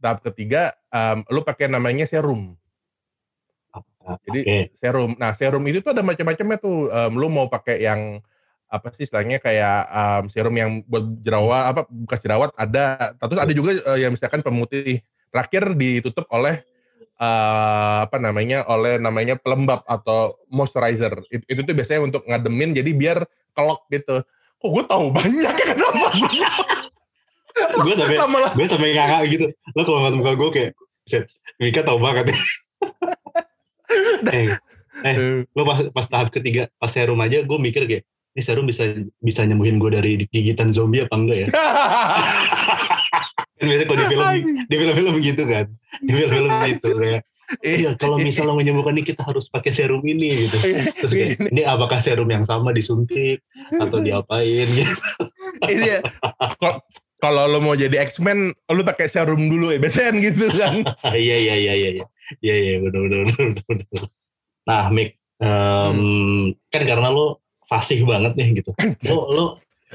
tahap 0.01 0.19
ketiga 0.25 0.61
em, 0.89 1.17
lu 1.29 1.41
pakai 1.45 1.69
namanya 1.69 2.09
serum. 2.09 2.57
Jadi 4.25 4.69
serum. 4.77 5.17
Nah, 5.17 5.33
serum 5.33 5.65
itu 5.65 5.81
tuh 5.81 5.93
ada 5.93 6.05
macam-macamnya 6.05 6.57
tuh. 6.61 6.89
Em, 6.89 7.13
lu 7.17 7.29
mau 7.29 7.49
pakai 7.49 7.81
yang 7.85 8.21
apa 8.65 8.89
sih 8.97 9.05
istilahnya 9.05 9.37
kayak 9.41 9.79
em, 9.89 10.23
serum 10.29 10.53
yang 10.57 10.81
buat 10.85 11.05
jerawat 11.21 11.63
apa 11.73 11.81
bekas 11.89 12.21
jerawat 12.21 12.49
ada. 12.57 13.13
Terus 13.17 13.41
ada 13.41 13.53
juga 13.53 13.71
eh, 13.77 14.05
yang 14.05 14.13
misalkan 14.13 14.41
pemutih. 14.41 15.01
Terakhir 15.33 15.75
ditutup 15.75 16.29
oleh 16.31 16.63
eh, 17.19 17.97
apa 18.05 18.17
namanya? 18.19 18.67
oleh 18.67 18.99
namanya 18.99 19.35
pelembab 19.39 19.83
atau 19.87 20.39
moisturizer. 20.51 21.23
Itu, 21.31 21.43
itu 21.47 21.61
tuh 21.63 21.73
biasanya 21.75 22.01
untuk 22.03 22.21
ngademin 22.27 22.75
jadi 22.75 22.91
biar 22.91 23.17
kelok 23.55 23.87
gitu. 23.91 24.21
Kok 24.59 24.69
gue 24.71 24.83
tahu 24.87 25.05
banyak 25.11 25.55
ya 25.55 25.65
kenapa? 25.75 26.07
gue 27.85 27.95
sampai 27.95 28.17
gue 28.51 28.67
sampai 28.67 28.89
ngakak 28.95 29.21
gitu. 29.31 29.45
Lo 29.75 29.81
kalau 29.87 29.99
ngeliat 30.03 30.15
muka 30.19 30.31
gue 30.35 30.49
kayak, 30.51 30.71
"Set, 31.07 31.31
Mika 31.59 31.81
tau 31.87 31.99
banget 31.99 32.35
eh, 34.35 34.49
eh, 35.05 35.15
lo 35.55 35.61
pas, 35.63 35.79
pas 35.93 36.05
tahap 36.09 36.33
ketiga, 36.33 36.67
pas 36.75 36.91
serum 36.91 37.19
aja 37.21 37.45
gue 37.45 37.57
mikir 37.61 37.87
kayak, 37.87 38.03
ini 38.35 38.41
serum 38.43 38.65
bisa 38.67 38.83
bisa 39.23 39.47
nyembuhin 39.47 39.79
gue 39.79 39.91
dari 39.93 40.11
gigitan 40.27 40.73
zombie 40.73 41.05
apa 41.05 41.15
enggak 41.15 41.37
ya? 41.45 41.47
Kan 43.55 43.65
biasanya 43.65 43.87
kalau 43.87 43.97
di 43.97 44.07
film 44.07 44.27
di 44.65 44.75
film-film 44.75 45.15
gitu 45.19 45.43
kan, 45.45 45.65
di 45.99 46.11
film-film 46.11 46.51
gitu 46.69 46.89
kayak, 46.93 47.21
iya 47.63 47.91
kalau 47.95 48.17
misalnya 48.17 48.51
menyembuhkan 48.59 48.93
ini 48.93 49.03
kita 49.05 49.23
harus 49.23 49.47
pakai 49.47 49.71
serum 49.71 50.03
ini 50.03 50.45
gitu. 50.45 50.57
Terus 50.99 51.11
kayak, 51.11 51.29
ini 51.49 51.61
apakah 51.63 51.97
serum 51.97 52.27
yang 52.27 52.43
sama 52.43 52.69
disuntik 52.69 53.39
atau 53.71 53.99
diapain 53.99 54.67
gitu? 54.79 54.99
ya. 55.71 56.03
Kal- 56.57 56.83
Kalau 57.15 57.47
lo 57.47 57.57
mau 57.57 57.73
jadi 57.73 58.05
X-Men, 58.05 58.51
lo 58.51 58.81
pakai 58.83 59.07
serum 59.07 59.39
dulu 59.39 59.71
ya, 59.71 59.79
biasanya 59.79 60.05
kan 60.05 60.15
gitu 60.19 60.45
kan. 60.51 60.73
Iya 61.15 61.35
iya 61.39 61.55
iya 61.55 61.73
iya 61.73 61.89
iya 61.95 62.05
iya 62.43 62.55
iya 62.59 62.73
benar 62.77 63.01
benar 63.01 63.25
benar. 63.65 64.03
Nah, 64.67 64.83
Mik, 64.91 65.09
em, 65.39 65.99
kan 66.69 66.83
karena 66.83 67.07
lo 67.09 67.39
fasih 67.65 68.03
banget 68.03 68.35
nih 68.35 68.61
gitu. 68.61 68.75
Lo 69.09 69.31
lo 69.31 69.43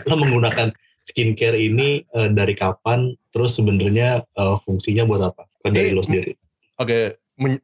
lo 0.08 0.14
menggunakan 0.16 0.72
skincare 1.10 1.58
ini 1.58 2.06
eh, 2.06 2.30
dari 2.30 2.54
kapan? 2.54 3.10
Terus 3.28 3.58
sebenarnya 3.58 4.22
eh, 4.22 4.56
fungsinya 4.62 5.02
buat 5.02 5.22
apa? 5.26 5.50
Kan 5.58 5.74
dari 5.74 5.90
Eh, 5.90 5.94
lo 5.94 6.00
sendiri. 6.00 6.38
Oke, 6.78 7.18
men- 7.36 7.62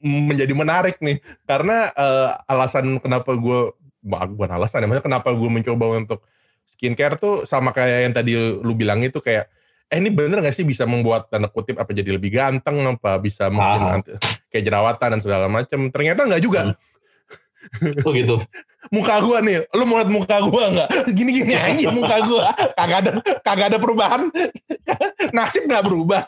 menjadi 0.00 0.52
menarik 0.52 0.96
nih. 0.98 1.20
Karena 1.44 1.88
eh, 1.88 2.30
alasan 2.48 2.96
kenapa 2.98 3.36
gue, 3.36 3.76
bukan 4.02 4.50
alasan 4.50 4.80
ya, 4.80 4.86
maksudnya 4.86 5.06
kenapa 5.06 5.28
gue 5.30 5.50
mencoba 5.50 5.84
untuk 5.94 6.24
skincare 6.64 7.16
tuh 7.16 7.44
sama 7.44 7.70
kayak 7.70 7.98
yang 8.08 8.14
tadi 8.14 8.32
lu 8.36 8.72
bilang 8.72 8.98
itu 9.00 9.18
kayak, 9.18 9.46
eh 9.86 9.96
ini 9.96 10.10
bener 10.10 10.42
gak 10.42 10.50
sih 10.50 10.66
bisa 10.66 10.82
membuat 10.82 11.30
tanda 11.30 11.46
kutip 11.46 11.78
apa 11.78 11.94
jadi 11.94 12.10
lebih 12.10 12.34
ganteng, 12.34 12.74
apa 12.82 13.18
bisa 13.18 13.46
mungkin 13.46 13.80
Ah. 13.82 13.94
anti- 13.98 14.18
kayak 14.50 14.64
jerawatan 14.64 15.08
dan 15.14 15.20
segala 15.22 15.46
macam. 15.46 15.78
Ternyata 15.90 16.26
nggak 16.26 16.42
juga. 16.42 16.60
Hmm. 16.70 16.74
Oh 18.06 18.14
gitu. 18.14 18.38
muka 18.94 19.18
gua 19.18 19.42
nih, 19.42 19.66
lu 19.74 19.82
mau 19.82 19.98
liat 19.98 20.10
muka 20.10 20.36
gua 20.46 20.70
nggak? 20.70 20.88
Gini-gini 21.10 21.54
aja 21.66 21.90
muka 21.90 22.16
gua, 22.22 22.54
kagak 22.78 22.98
ada 23.02 23.10
kagak 23.42 23.66
ada 23.74 23.78
perubahan, 23.82 24.30
nasib 25.36 25.66
nggak 25.66 25.84
berubah, 25.84 26.22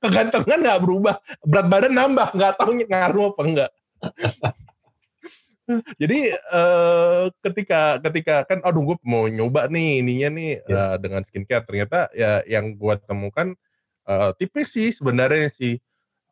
kegantengan 0.00 0.58
nggak 0.64 0.80
berubah, 0.80 1.14
berat 1.44 1.66
badan 1.68 1.92
nambah, 1.92 2.28
nggak 2.32 2.52
tahu 2.56 2.72
ngaruh 2.88 3.36
apa 3.36 3.42
enggak. 3.44 3.70
Jadi 6.02 6.34
eh, 6.34 7.24
ketika 7.46 8.02
ketika 8.02 8.42
kan, 8.42 8.58
aduh 8.66 8.90
gue 8.90 8.96
mau 9.06 9.30
nyoba 9.30 9.70
nih 9.70 10.02
ininya 10.02 10.28
nih 10.34 10.50
Ya. 10.66 10.68
eh, 10.74 10.96
dengan 10.98 11.22
skincare, 11.22 11.62
ternyata 11.62 12.10
ya 12.10 12.42
yang 12.48 12.74
gua 12.74 12.98
temukan 12.98 13.54
eh, 14.08 14.30
tipis 14.40 14.72
sih 14.74 14.90
sebenarnya 14.90 15.46
sih. 15.54 15.78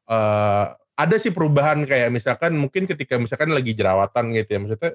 Eh, 0.08 0.66
ada 0.98 1.16
sih 1.22 1.30
perubahan 1.30 1.86
kayak 1.86 2.10
misalkan 2.10 2.58
mungkin 2.58 2.90
ketika 2.90 3.22
misalkan 3.22 3.54
lagi 3.54 3.70
jerawatan 3.70 4.34
gitu 4.34 4.50
ya 4.50 4.58
maksudnya 4.58 4.92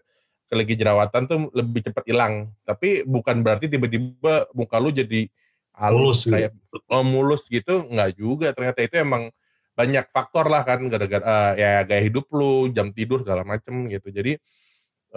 ke 0.52 0.54
lagi 0.54 0.76
jerawatan 0.76 1.22
tuh 1.26 1.40
lebih 1.56 1.88
cepat 1.88 2.04
hilang. 2.04 2.52
Tapi 2.68 3.08
bukan 3.08 3.40
berarti 3.40 3.72
tiba-tiba 3.72 4.52
muka 4.52 4.78
lu 4.84 4.92
jadi 4.92 5.32
Mulus 5.74 5.90
halus 5.90 6.20
gitu. 6.22 6.34
kayak 6.38 6.52
oh, 6.94 7.02
mulus 7.02 7.44
gitu 7.50 7.74
nggak 7.90 8.12
juga. 8.14 8.54
Ternyata 8.54 8.80
itu 8.86 8.96
emang 9.02 9.34
banyak 9.74 10.06
faktor 10.14 10.46
lah 10.54 10.62
kan 10.62 10.86
gara-gara 10.86 11.26
eh, 11.26 11.52
ya 11.58 11.82
gaya 11.82 12.02
hidup 12.06 12.30
lu 12.30 12.70
jam 12.70 12.94
tidur 12.94 13.26
segala 13.26 13.42
macem 13.42 13.90
gitu. 13.90 14.14
Jadi 14.14 14.38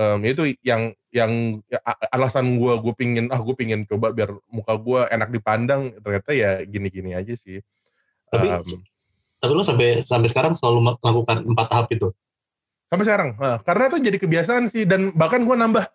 em, 0.00 0.18
itu 0.24 0.56
yang 0.64 0.96
yang 1.12 1.60
ya, 1.68 1.76
alasan 2.08 2.56
gua 2.56 2.80
gue 2.80 2.96
pingin 2.96 3.28
ah 3.28 3.36
gue 3.36 3.52
pingin 3.52 3.84
coba 3.84 4.16
biar 4.16 4.32
muka 4.48 4.72
gua 4.80 5.12
enak 5.12 5.28
dipandang 5.28 5.92
ternyata 6.00 6.32
ya 6.32 6.64
gini-gini 6.64 7.12
aja 7.12 7.36
sih. 7.36 7.60
Tapi 8.32 8.48
Em, 8.48 8.64
tapi 9.46 9.54
lo 9.54 9.62
sampai 9.62 9.88
sampai 10.00 10.26
sekarang 10.26 10.52
selalu 10.52 10.98
melakukan 10.98 11.46
empat 11.46 11.66
tahap 11.66 11.86
itu. 11.88 12.10
sampai 12.86 13.02
sekarang 13.02 13.30
Nah, 13.34 13.58
karena 13.60 13.82
itu 13.86 13.98
jadi 14.00 14.14
kebiasaan 14.16 14.64
sih 14.66 14.82
dan 14.82 15.10
bahkan 15.12 15.40
gue 15.40 15.54
nambah. 15.54 15.86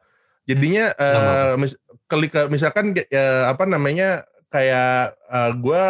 Jadinya 0.43 0.89
eh, 0.89 1.13
Nambah 1.13 1.59
mis- 1.59 1.79
kelika- 2.05 2.47
misalkan 2.47 2.91
eh, 2.91 3.07
apa 3.45 3.63
namanya 3.63 4.23
kayak 4.47 4.95
eh, 5.15 5.51
gue 5.53 5.81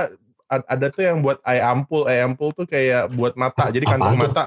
ada 0.51 0.85
tuh 0.87 1.01
yang 1.01 1.21
buat 1.21 1.39
eye 1.41 1.57
ampul. 1.57 2.05
Eye 2.05 2.21
ampul 2.21 2.51
tuh 2.51 2.65
kayak 2.65 3.09
buat 3.09 3.33
mata 3.33 3.69
jadi 3.69 3.81
Apaan 3.83 3.97
kantong 3.97 4.15
tuh? 4.15 4.25
mata. 4.27 4.43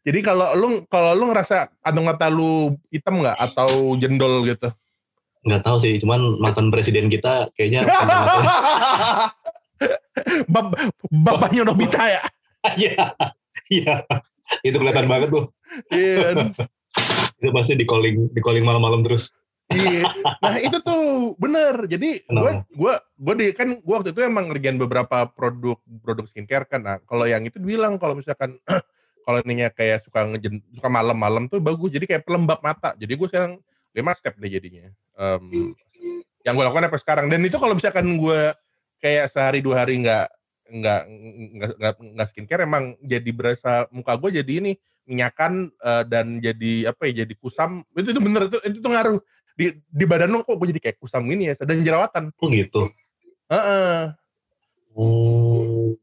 Jadi 0.00 0.18
kalau 0.20 0.48
lu 0.54 0.66
kalau 0.86 1.10
lu 1.12 1.28
ngerasa 1.28 1.72
kantong 1.80 2.06
mata 2.06 2.26
lu 2.28 2.52
hitam 2.88 3.18
nggak? 3.18 3.36
Atau 3.36 3.70
jendol 3.96 4.44
gitu? 4.44 4.68
Nggak 5.40 5.62
tahu 5.62 5.76
sih, 5.76 5.96
cuman 5.96 6.36
mantan 6.36 6.68
presiden 6.68 7.08
kita 7.08 7.48
kayaknya 7.52 7.82
kantong-kantong- 7.88 8.46
Bap, 10.46 10.76
bapaknya 11.08 11.64
Nobita 11.64 12.04
ya 12.04 12.20
Iya, 12.76 13.16
iya. 13.72 13.94
Itu 14.60 14.76
kelihatan 14.82 15.06
banget 15.08 15.28
tuh. 15.32 15.48
Iya 15.88 16.14
kan? 16.32 16.36
Itu 17.40 17.50
pasti 17.54 17.72
di 17.78 17.86
calling 17.86 18.34
di 18.34 18.40
calling 18.42 18.64
malam-malam 18.66 19.00
terus. 19.06 19.32
Iya. 19.70 20.02
Nah 20.42 20.54
itu 20.58 20.76
tuh 20.82 21.34
bener. 21.38 21.86
Jadi 21.86 22.26
gue 22.26 22.52
gue 22.74 22.94
gue 22.98 23.34
di 23.38 23.46
kan 23.54 23.78
gue 23.78 23.94
waktu 23.94 24.10
itu 24.10 24.20
emang 24.26 24.50
ngerjain 24.50 24.76
beberapa 24.76 25.30
produk 25.30 25.78
produk 26.02 26.26
skincare 26.26 26.66
kan. 26.66 26.82
Nah 26.82 26.96
kalau 27.06 27.24
yang 27.24 27.46
itu 27.46 27.62
bilang 27.62 27.96
kalau 27.96 28.18
misalkan 28.18 28.58
kalau 29.24 29.38
ininya 29.46 29.70
kayak 29.70 30.02
suka 30.02 30.26
ngejen 30.26 30.58
suka 30.74 30.88
malam-malam 30.90 31.46
tuh 31.46 31.62
bagus. 31.62 31.94
Jadi 31.94 32.10
kayak 32.10 32.26
pelembab 32.26 32.58
mata. 32.60 32.98
Jadi 32.98 33.12
gue 33.14 33.28
sekarang 33.30 33.62
lima 33.94 34.12
step 34.18 34.34
deh 34.36 34.50
jadinya. 34.50 34.90
Em, 35.16 35.72
yang 36.42 36.54
gue 36.58 36.64
lakukan 36.66 36.90
sampai 36.90 37.00
sekarang. 37.00 37.26
Dan 37.30 37.40
itu 37.46 37.56
kalau 37.62 37.78
misalkan 37.78 38.06
gue 38.18 38.40
kayak 38.98 39.30
sehari 39.30 39.62
dua 39.62 39.86
hari 39.86 40.02
nggak 40.02 40.26
nggak 40.70 41.02
nggak 41.76 41.94
nggak 42.14 42.28
skincare 42.30 42.62
emang 42.64 42.94
jadi 43.02 43.30
berasa 43.34 43.90
muka 43.90 44.14
gue 44.16 44.40
jadi 44.42 44.52
ini 44.62 44.72
minyakan 45.04 45.74
eh, 45.82 46.02
dan 46.06 46.38
jadi 46.38 46.94
apa 46.94 47.10
ya 47.10 47.26
jadi 47.26 47.34
kusam 47.34 47.82
itu 47.98 48.14
itu 48.14 48.20
bener 48.22 48.46
itu 48.46 48.58
itu 48.62 48.78
tuh 48.78 48.90
ngaruh 48.94 49.18
di 49.58 49.66
di 49.90 50.04
badan 50.06 50.30
lo 50.30 50.46
kok 50.46 50.56
gue 50.56 50.70
jadi 50.72 50.80
kayak 50.80 50.98
kusam 51.02 51.26
gini 51.26 51.52
ya 51.52 51.54
dan 51.58 51.82
jerawatan 51.82 52.24
Oh 52.38 52.48
gitu. 52.48 52.88
Heeh. 53.50 54.14
Oh. 54.94 55.94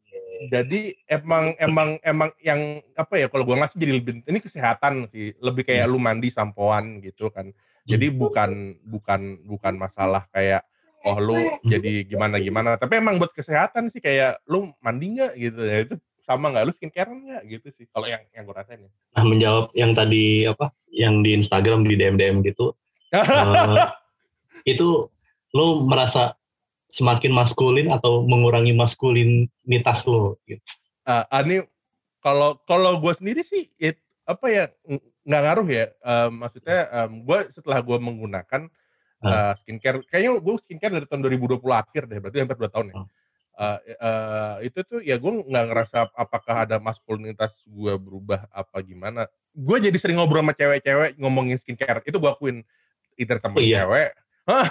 jadi 0.48 0.96
emang 1.12 1.60
emang 1.60 2.00
emang 2.00 2.30
yang 2.40 2.80
apa 2.96 3.20
ya 3.20 3.28
kalau 3.28 3.44
gue 3.44 3.56
ngasih 3.60 3.78
jadi 3.80 3.94
lebih 4.00 4.14
ini 4.24 4.40
kesehatan 4.40 5.12
sih 5.12 5.36
lebih 5.44 5.68
kayak 5.68 5.92
lu 5.92 6.00
mandi 6.00 6.32
sampoan 6.32 7.04
gitu 7.04 7.28
kan 7.28 7.52
jadi 7.84 8.12
bukan 8.12 8.80
bukan 8.84 9.44
bukan 9.44 9.74
masalah 9.76 10.24
kayak 10.32 10.64
oh 11.08 11.18
lu 11.24 11.40
jadi 11.64 12.04
gimana 12.04 12.36
gimana 12.44 12.76
tapi 12.76 13.00
emang 13.00 13.16
buat 13.16 13.32
kesehatan 13.32 13.88
sih 13.88 14.04
kayak 14.04 14.44
lu 14.52 14.68
mandi 14.84 15.16
nggak 15.16 15.34
gitu 15.40 15.62
ya 15.64 15.78
itu 15.88 15.96
sama 16.28 16.52
nggak 16.52 16.66
lu 16.68 16.74
skincare 16.76 17.08
nggak 17.08 17.44
gitu 17.48 17.68
sih 17.72 17.86
kalau 17.88 18.04
yang 18.12 18.20
yang 18.36 18.44
gue 18.44 18.52
rasain 18.52 18.84
ya. 18.84 18.92
Nah 19.16 19.24
menjawab 19.24 19.66
yang 19.72 19.96
tadi 19.96 20.44
apa, 20.44 20.76
yang 20.92 21.24
di 21.24 21.32
Instagram 21.40 21.88
di 21.88 21.96
DM 21.96 22.20
DM 22.20 22.44
gitu, 22.44 22.76
eh, 23.16 23.88
itu 24.68 25.08
lo 25.56 25.68
merasa 25.88 26.36
semakin 26.92 27.32
maskulin 27.32 27.88
atau 27.96 28.28
mengurangi 28.28 28.76
maskulinitas 28.76 30.04
lo 30.04 30.36
gitu. 30.44 30.60
Uh, 31.08 31.24
ini 31.48 31.64
kalau 32.20 32.60
kalau 32.68 33.00
gue 33.00 33.14
sendiri 33.16 33.48
sih 33.48 33.72
it, 33.80 33.96
apa 34.28 34.46
ya 34.52 34.64
nggak 35.24 35.42
ngaruh 35.48 35.68
ya. 35.72 35.86
Uh, 36.04 36.28
maksudnya 36.28 36.92
um, 36.92 37.24
gue 37.24 37.40
setelah 37.56 37.80
gue 37.80 37.96
menggunakan 38.04 38.68
uh, 39.24 39.54
skincare, 39.64 40.04
kayaknya 40.06 40.38
gue 40.38 40.54
skincare 40.62 40.94
dari 41.02 41.06
tahun 41.10 41.22
2020 41.26 41.62
akhir 41.72 42.04
deh, 42.06 42.20
berarti 42.22 42.38
hampir 42.44 42.58
dua 42.58 42.70
tahun 42.70 42.88
ya. 42.92 42.96
Uh, 43.58 43.80
uh, 43.98 44.56
itu 44.62 44.80
tuh 44.86 45.02
ya 45.02 45.18
gue 45.18 45.32
nggak 45.34 45.66
ngerasa 45.74 46.14
apakah 46.14 46.70
ada 46.70 46.78
maskulinitas 46.78 47.66
gue 47.66 47.94
berubah 47.98 48.46
apa 48.54 48.78
gimana. 48.86 49.26
Gue 49.58 49.82
jadi 49.82 49.98
sering 49.98 50.22
ngobrol 50.22 50.46
sama 50.46 50.54
cewek-cewek 50.54 51.18
ngomongin 51.18 51.58
skincare. 51.58 52.06
Itu 52.06 52.22
gue 52.22 52.30
akuin 52.30 52.62
either 53.18 53.42
temen 53.42 53.58
oh, 53.58 53.66
iya. 53.66 53.82
cewek. 53.82 54.10
Hah? 54.46 54.68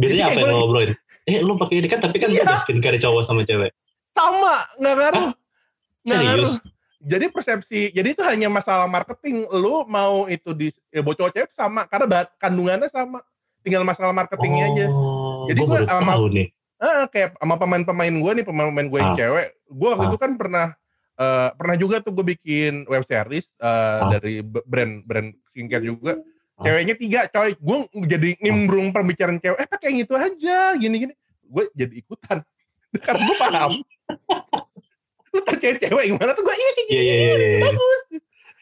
Biasanya 0.00 0.24
apa 0.32 0.38
yang 0.40 0.56
ngobrolin? 0.56 0.92
Eh 1.28 1.44
lu 1.44 1.60
pakai 1.60 1.84
ini 1.84 1.88
kan 1.92 2.00
tapi 2.00 2.16
kan 2.16 2.32
iya. 2.32 2.48
ada 2.48 2.56
skincare 2.56 2.96
cowok 2.96 3.20
sama 3.20 3.44
cewek. 3.44 3.76
Sama, 4.16 4.56
nggak 4.80 4.94
ngaruh. 4.96 5.28
Nggak 6.08 6.20
ngaruh. 6.24 6.52
Jadi 7.08 7.26
persepsi, 7.32 7.88
jadi 7.88 8.12
itu 8.12 8.20
hanya 8.20 8.52
masalah 8.52 8.84
marketing. 8.84 9.48
Lu 9.48 9.88
mau 9.88 10.28
itu 10.28 10.52
di 10.52 10.68
ya 10.92 11.00
bocor 11.00 11.32
cewek 11.32 11.48
sama 11.56 11.88
karena 11.88 12.28
kandungannya 12.36 12.92
sama. 12.92 13.24
Tinggal 13.64 13.82
masalah 13.82 14.12
marketingnya 14.12 14.64
oh, 14.68 14.70
aja. 14.70 14.86
Jadi 15.48 15.60
gue 15.64 15.78
sama 15.88 16.12
nih. 16.28 16.48
Ah, 16.78 17.10
kayak 17.10 17.34
sama 17.40 17.56
pemain-pemain 17.58 18.14
gue 18.14 18.32
nih, 18.38 18.44
pemain-pemain 18.44 18.86
gue 18.86 19.00
yang 19.00 19.12
ah. 19.12 19.18
cewek. 19.18 19.48
Gue 19.66 19.88
waktu 19.88 20.04
ah. 20.04 20.10
itu 20.12 20.18
kan 20.20 20.32
pernah 20.36 20.66
uh, 21.18 21.48
pernah 21.56 21.76
juga 21.80 21.96
tuh 21.98 22.12
gue 22.14 22.26
bikin 22.38 22.86
web 22.86 23.02
series 23.08 23.50
uh, 23.58 24.06
ah. 24.06 24.12
dari 24.12 24.44
brand 24.44 25.02
brand 25.02 25.32
skincare 25.48 25.82
juga. 25.82 26.12
Ah. 26.60 26.68
Ceweknya 26.68 26.94
tiga 26.94 27.20
coy. 27.32 27.56
Gue 27.56 27.76
jadi 28.04 28.30
ah. 28.36 28.38
nimbrung 28.44 28.92
pembicaraan 28.92 29.40
cewek. 29.40 29.58
Eh 29.58 29.68
pakai 29.68 29.86
yang 29.90 30.00
itu 30.04 30.14
aja, 30.14 30.76
gini-gini. 30.76 31.16
Gue 31.48 31.64
jadi 31.72 31.94
ikutan. 31.98 32.44
Karena 33.04 33.20
gue 33.24 33.36
paham. 33.40 33.72
Lu 35.38 35.46
tau 35.46 35.54
cewek-cewek 35.54 36.04
gimana 36.10 36.34
tuh 36.34 36.42
gue 36.42 36.56
iya 36.58 36.70
kayak 36.74 36.88
gini, 36.90 36.98
yeah, 36.98 37.04
yeah, 37.06 37.18
yeah, 37.22 37.38
yeah. 37.38 37.62
bagus. 37.70 38.02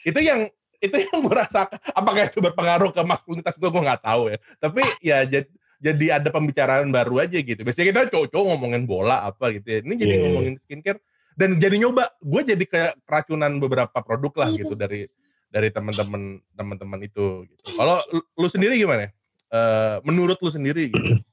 Itu 0.04 0.20
yang 0.20 0.40
itu 0.76 0.96
yang 1.08 1.16
gue 1.24 1.32
rasakan. 1.32 1.80
Apakah 1.96 2.28
itu 2.28 2.38
berpengaruh 2.44 2.92
ke 2.92 3.00
maskulinitas 3.00 3.56
gue? 3.56 3.72
Gue 3.72 3.80
nggak 3.80 4.04
tahu 4.04 4.28
ya. 4.28 4.38
Tapi 4.60 4.80
ya 5.00 5.18
jadi 5.24 5.48
jadi 5.80 6.20
ada 6.20 6.28
pembicaraan 6.28 6.92
baru 6.92 7.24
aja 7.24 7.40
gitu. 7.40 7.64
Biasanya 7.64 7.86
kita 7.88 8.00
cowok-cowok 8.12 8.44
ngomongin 8.52 8.84
bola 8.84 9.24
apa 9.24 9.56
gitu 9.56 9.64
ya. 9.64 9.78
Ini 9.80 9.94
jadi 9.96 10.12
yeah. 10.12 10.22
ngomongin 10.28 10.54
skincare 10.60 11.00
dan 11.32 11.56
jadi 11.56 11.76
nyoba. 11.80 12.04
Gue 12.20 12.44
jadi 12.44 12.64
kayak 12.68 12.92
keracunan 13.08 13.56
beberapa 13.56 13.96
produk 14.04 14.32
lah 14.44 14.48
gitu 14.52 14.76
iya. 14.76 14.80
dari 14.84 15.00
dari 15.48 15.68
teman-teman 15.72 16.44
teman-teman 16.52 17.00
itu 17.00 17.48
gitu. 17.48 17.62
Kalau 17.72 18.04
lu 18.12 18.48
sendiri 18.52 18.76
gimana? 18.76 19.08
Uh, 19.48 20.04
menurut 20.04 20.36
lu 20.44 20.52
sendiri 20.52 20.92
gitu. 20.92 21.24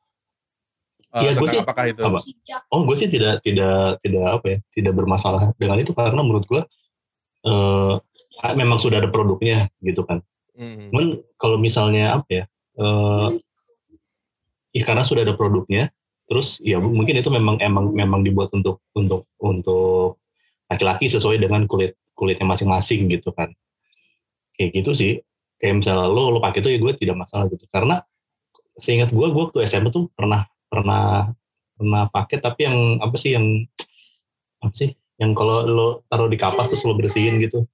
Uh, 1.14 1.38
gue 1.38 1.48
sih 1.48 1.62
apakah 1.62 1.94
itu? 1.94 2.02
Apa? 2.02 2.26
Oh, 2.74 2.82
gue 2.90 2.98
sih 2.98 3.06
tidak 3.06 3.46
tidak 3.46 4.02
tidak 4.02 4.26
apa 4.34 4.46
ya, 4.50 4.58
tidak 4.74 4.94
bermasalah 4.98 5.54
dengan 5.62 5.78
itu 5.78 5.94
karena 5.94 6.26
menurut 6.26 6.50
gue 6.50 6.62
uh, 7.46 7.96
memang 8.58 8.82
sudah 8.82 8.98
ada 8.98 9.14
produknya 9.14 9.70
gitu 9.86 10.02
kan. 10.04 10.26
Mm 10.58 10.90
kalau 11.38 11.62
misalnya 11.62 12.18
apa 12.18 12.30
ya, 12.30 12.44
uh, 12.82 13.30
ya 14.74 14.84
karena 14.86 15.06
sudah 15.06 15.22
ada 15.22 15.38
produknya, 15.38 15.94
terus 16.26 16.58
ya 16.66 16.82
mungkin 16.82 17.20
itu 17.20 17.30
memang 17.30 17.62
emang 17.62 17.94
memang 17.94 18.26
dibuat 18.26 18.50
untuk 18.58 18.82
untuk 18.98 19.30
untuk 19.38 20.18
laki-laki 20.72 21.12
sesuai 21.12 21.38
dengan 21.38 21.70
kulit 21.70 21.94
kulitnya 22.18 22.48
masing-masing 22.48 23.10
gitu 23.10 23.34
kan 23.36 23.52
kayak 24.56 24.70
gitu 24.82 24.92
sih 24.94 25.14
kayak 25.58 25.82
misalnya 25.82 26.08
lo 26.08 26.30
lo 26.30 26.40
pakai 26.40 26.62
itu 26.62 26.70
ya 26.74 26.80
gue 26.80 26.94
tidak 26.96 27.18
masalah 27.18 27.50
gitu 27.50 27.66
karena 27.68 28.06
seingat 28.78 29.10
gue 29.14 29.28
gue 29.28 29.42
waktu 29.44 29.66
SMA 29.66 29.90
tuh 29.94 30.10
pernah 30.14 30.46
pernah 30.74 31.30
pernah 31.78 32.10
pakai 32.10 32.42
tapi 32.42 32.66
yang 32.66 32.78
apa 32.98 33.14
sih 33.14 33.38
yang 33.38 33.46
apa 34.66 34.74
sih 34.74 34.90
yang 35.22 35.38
kalau 35.38 35.62
lo 35.70 35.88
taruh 36.10 36.26
di 36.26 36.42
kapas 36.42 36.74
terus 36.74 36.82
lo 36.90 36.98
bersihin 36.98 37.38
gitu. 37.38 37.70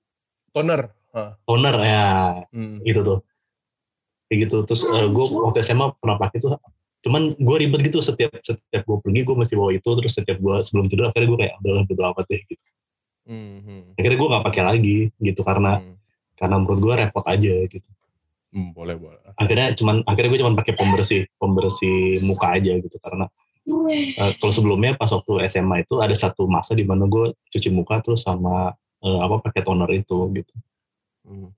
Toner 0.52 0.92
huh. 1.16 1.40
toner 1.48 1.76
ya. 1.80 2.06
Hmm. 2.52 2.84
gitu 2.84 3.00
tuh. 3.00 3.20
Kayak 4.28 4.38
gitu. 4.52 4.58
Terus 4.68 4.84
uh, 4.84 5.00
eh, 5.00 5.08
gue 5.08 5.26
waktu 5.40 5.64
SMA 5.64 5.96
pernah 5.96 6.20
pakai 6.20 6.44
tuh 6.44 6.60
cuman 7.00 7.32
gue 7.40 7.56
ribet 7.64 7.80
gitu 7.88 8.04
setiap 8.04 8.28
setiap 8.44 8.84
gue 8.84 8.98
pergi 9.00 9.24
gue 9.24 9.32
mesti 9.32 9.56
bawa 9.56 9.72
itu 9.72 9.88
terus 9.88 10.20
setiap 10.20 10.36
gue 10.36 10.56
sebelum 10.68 10.84
tidur 10.92 11.08
akhirnya 11.08 11.32
gue 11.32 11.40
kayak 11.48 11.54
udah 11.64 11.84
betul 11.88 12.06
apa 12.12 12.22
deh 12.28 12.42
gitu. 12.44 12.64
Hmm, 13.24 13.58
hmm. 13.64 13.82
akhirnya 13.96 14.18
gue 14.20 14.30
nggak 14.36 14.46
pakai 14.52 14.64
lagi 14.68 14.98
gitu 15.24 15.42
karena 15.48 15.80
hmm. 15.80 15.96
karena 16.36 16.56
menurut 16.60 16.80
gue 16.84 16.94
repot 17.00 17.24
aja 17.24 17.56
gitu 17.72 17.90
hmm, 18.54 18.70
boleh 18.74 18.96
boleh 18.98 19.22
akhirnya 19.38 19.74
cuman 19.78 20.02
akhirnya 20.06 20.30
gue 20.34 20.42
cuman 20.42 20.56
pakai 20.58 20.74
pembersih 20.76 21.22
pembersih 21.38 22.18
muka 22.26 22.48
aja 22.58 22.74
gitu 22.78 22.98
karena 23.02 23.26
uh, 23.70 24.32
kalau 24.42 24.54
sebelumnya 24.54 24.98
pas 24.98 25.10
waktu 25.10 25.46
SMA 25.50 25.86
itu 25.86 26.02
ada 26.02 26.16
satu 26.16 26.50
masa 26.50 26.74
di 26.74 26.86
mana 26.86 27.06
gue 27.06 27.38
cuci 27.54 27.70
muka 27.70 28.02
terus 28.02 28.26
sama 28.26 28.74
uh, 29.06 29.20
apa 29.26 29.42
pakai 29.50 29.62
toner 29.62 29.90
itu 29.94 30.18
gitu 30.34 30.56
hmm. 31.30 31.50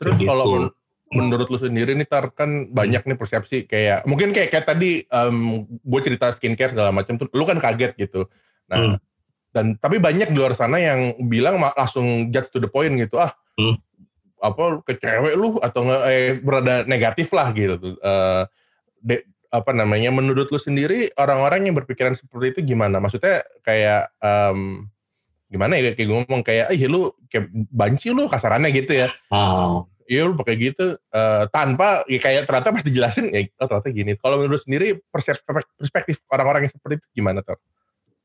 terus 0.00 0.14
gitu. 0.20 0.28
kalau 0.28 0.46
men 0.48 0.68
menurut 1.14 1.46
lu 1.46 1.58
sendiri 1.62 1.94
nih 1.94 2.10
tar 2.10 2.26
kan 2.34 2.66
banyak 2.74 3.06
nih 3.06 3.14
persepsi 3.14 3.70
kayak 3.70 4.02
mungkin 4.02 4.34
kayak 4.34 4.50
kayak 4.50 4.66
tadi 4.66 5.06
um, 5.14 5.62
gue 5.62 6.00
cerita 6.02 6.34
skincare 6.34 6.74
segala 6.74 6.90
macam 6.90 7.14
tuh 7.14 7.30
lu 7.30 7.46
kan 7.46 7.62
kaget 7.62 7.94
gitu 7.94 8.26
nah 8.66 8.80
hmm. 8.82 8.96
dan 9.54 9.78
tapi 9.78 10.02
banyak 10.02 10.34
di 10.34 10.36
luar 10.42 10.58
sana 10.58 10.82
yang 10.82 11.14
bilang 11.30 11.62
langsung 11.78 12.34
judge 12.34 12.50
to 12.50 12.58
the 12.58 12.66
point 12.66 12.90
gitu 12.98 13.22
ah 13.22 13.30
hmm 13.54 13.93
apa 14.44 14.84
ke 14.84 15.00
cewek 15.00 15.34
lu 15.40 15.56
atau 15.64 15.88
eh, 16.04 16.36
berada 16.36 16.84
negatif 16.84 17.32
lah 17.32 17.48
gitu. 17.56 17.96
Uh, 18.04 18.44
de, 19.00 19.24
apa 19.48 19.70
namanya 19.70 20.10
menurut 20.10 20.50
lu 20.50 20.60
sendiri 20.60 21.08
orang-orang 21.16 21.70
yang 21.70 21.78
berpikiran 21.78 22.12
seperti 22.18 22.58
itu 22.58 22.74
gimana? 22.74 23.00
Maksudnya 23.00 23.40
kayak 23.64 24.12
um, 24.20 24.90
gimana 25.46 25.78
ya 25.78 25.94
kayak 25.94 26.08
gue 26.10 26.18
ngomong 26.26 26.42
kayak 26.42 26.74
eh 26.74 26.90
lu 26.90 27.14
kayak 27.30 27.46
banci 27.70 28.10
lu 28.10 28.26
kasarannya 28.26 28.74
gitu 28.74 29.06
ya. 29.06 29.08
Oh. 29.30 29.86
Iya 30.04 30.28
lu 30.28 30.36
pakai 30.36 30.60
gitu 30.60 31.00
uh, 31.00 31.44
tanpa 31.48 32.04
ya 32.10 32.20
kayak 32.20 32.44
ternyata 32.44 32.76
pas 32.76 32.84
dijelasin 32.84 33.32
ya 33.32 33.48
oh, 33.62 33.66
ternyata 33.70 33.88
gini. 33.94 34.12
Kalau 34.18 34.36
menurut 34.36 34.60
sendiri 34.60 35.00
perspektif 35.78 36.20
orang-orang 36.28 36.68
yang 36.68 36.74
seperti 36.74 37.00
itu 37.00 37.06
gimana 37.22 37.40
tuh? 37.40 37.56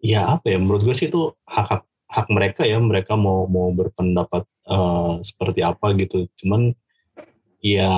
Ya 0.04 0.28
apa 0.28 0.50
ya 0.50 0.58
menurut 0.58 0.84
gue 0.84 0.96
sih 0.98 1.08
itu 1.08 1.32
hak 1.46 1.66
hak 1.70 1.82
hak 2.10 2.28
mereka 2.34 2.66
ya 2.66 2.82
mereka 2.82 3.14
mau 3.14 3.46
mau 3.46 3.70
berpendapat 3.70 4.50
uh, 4.70 5.20
seperti 5.26 5.66
apa 5.66 5.92
gitu 5.98 6.30
cuman 6.40 6.72
ya 7.60 7.92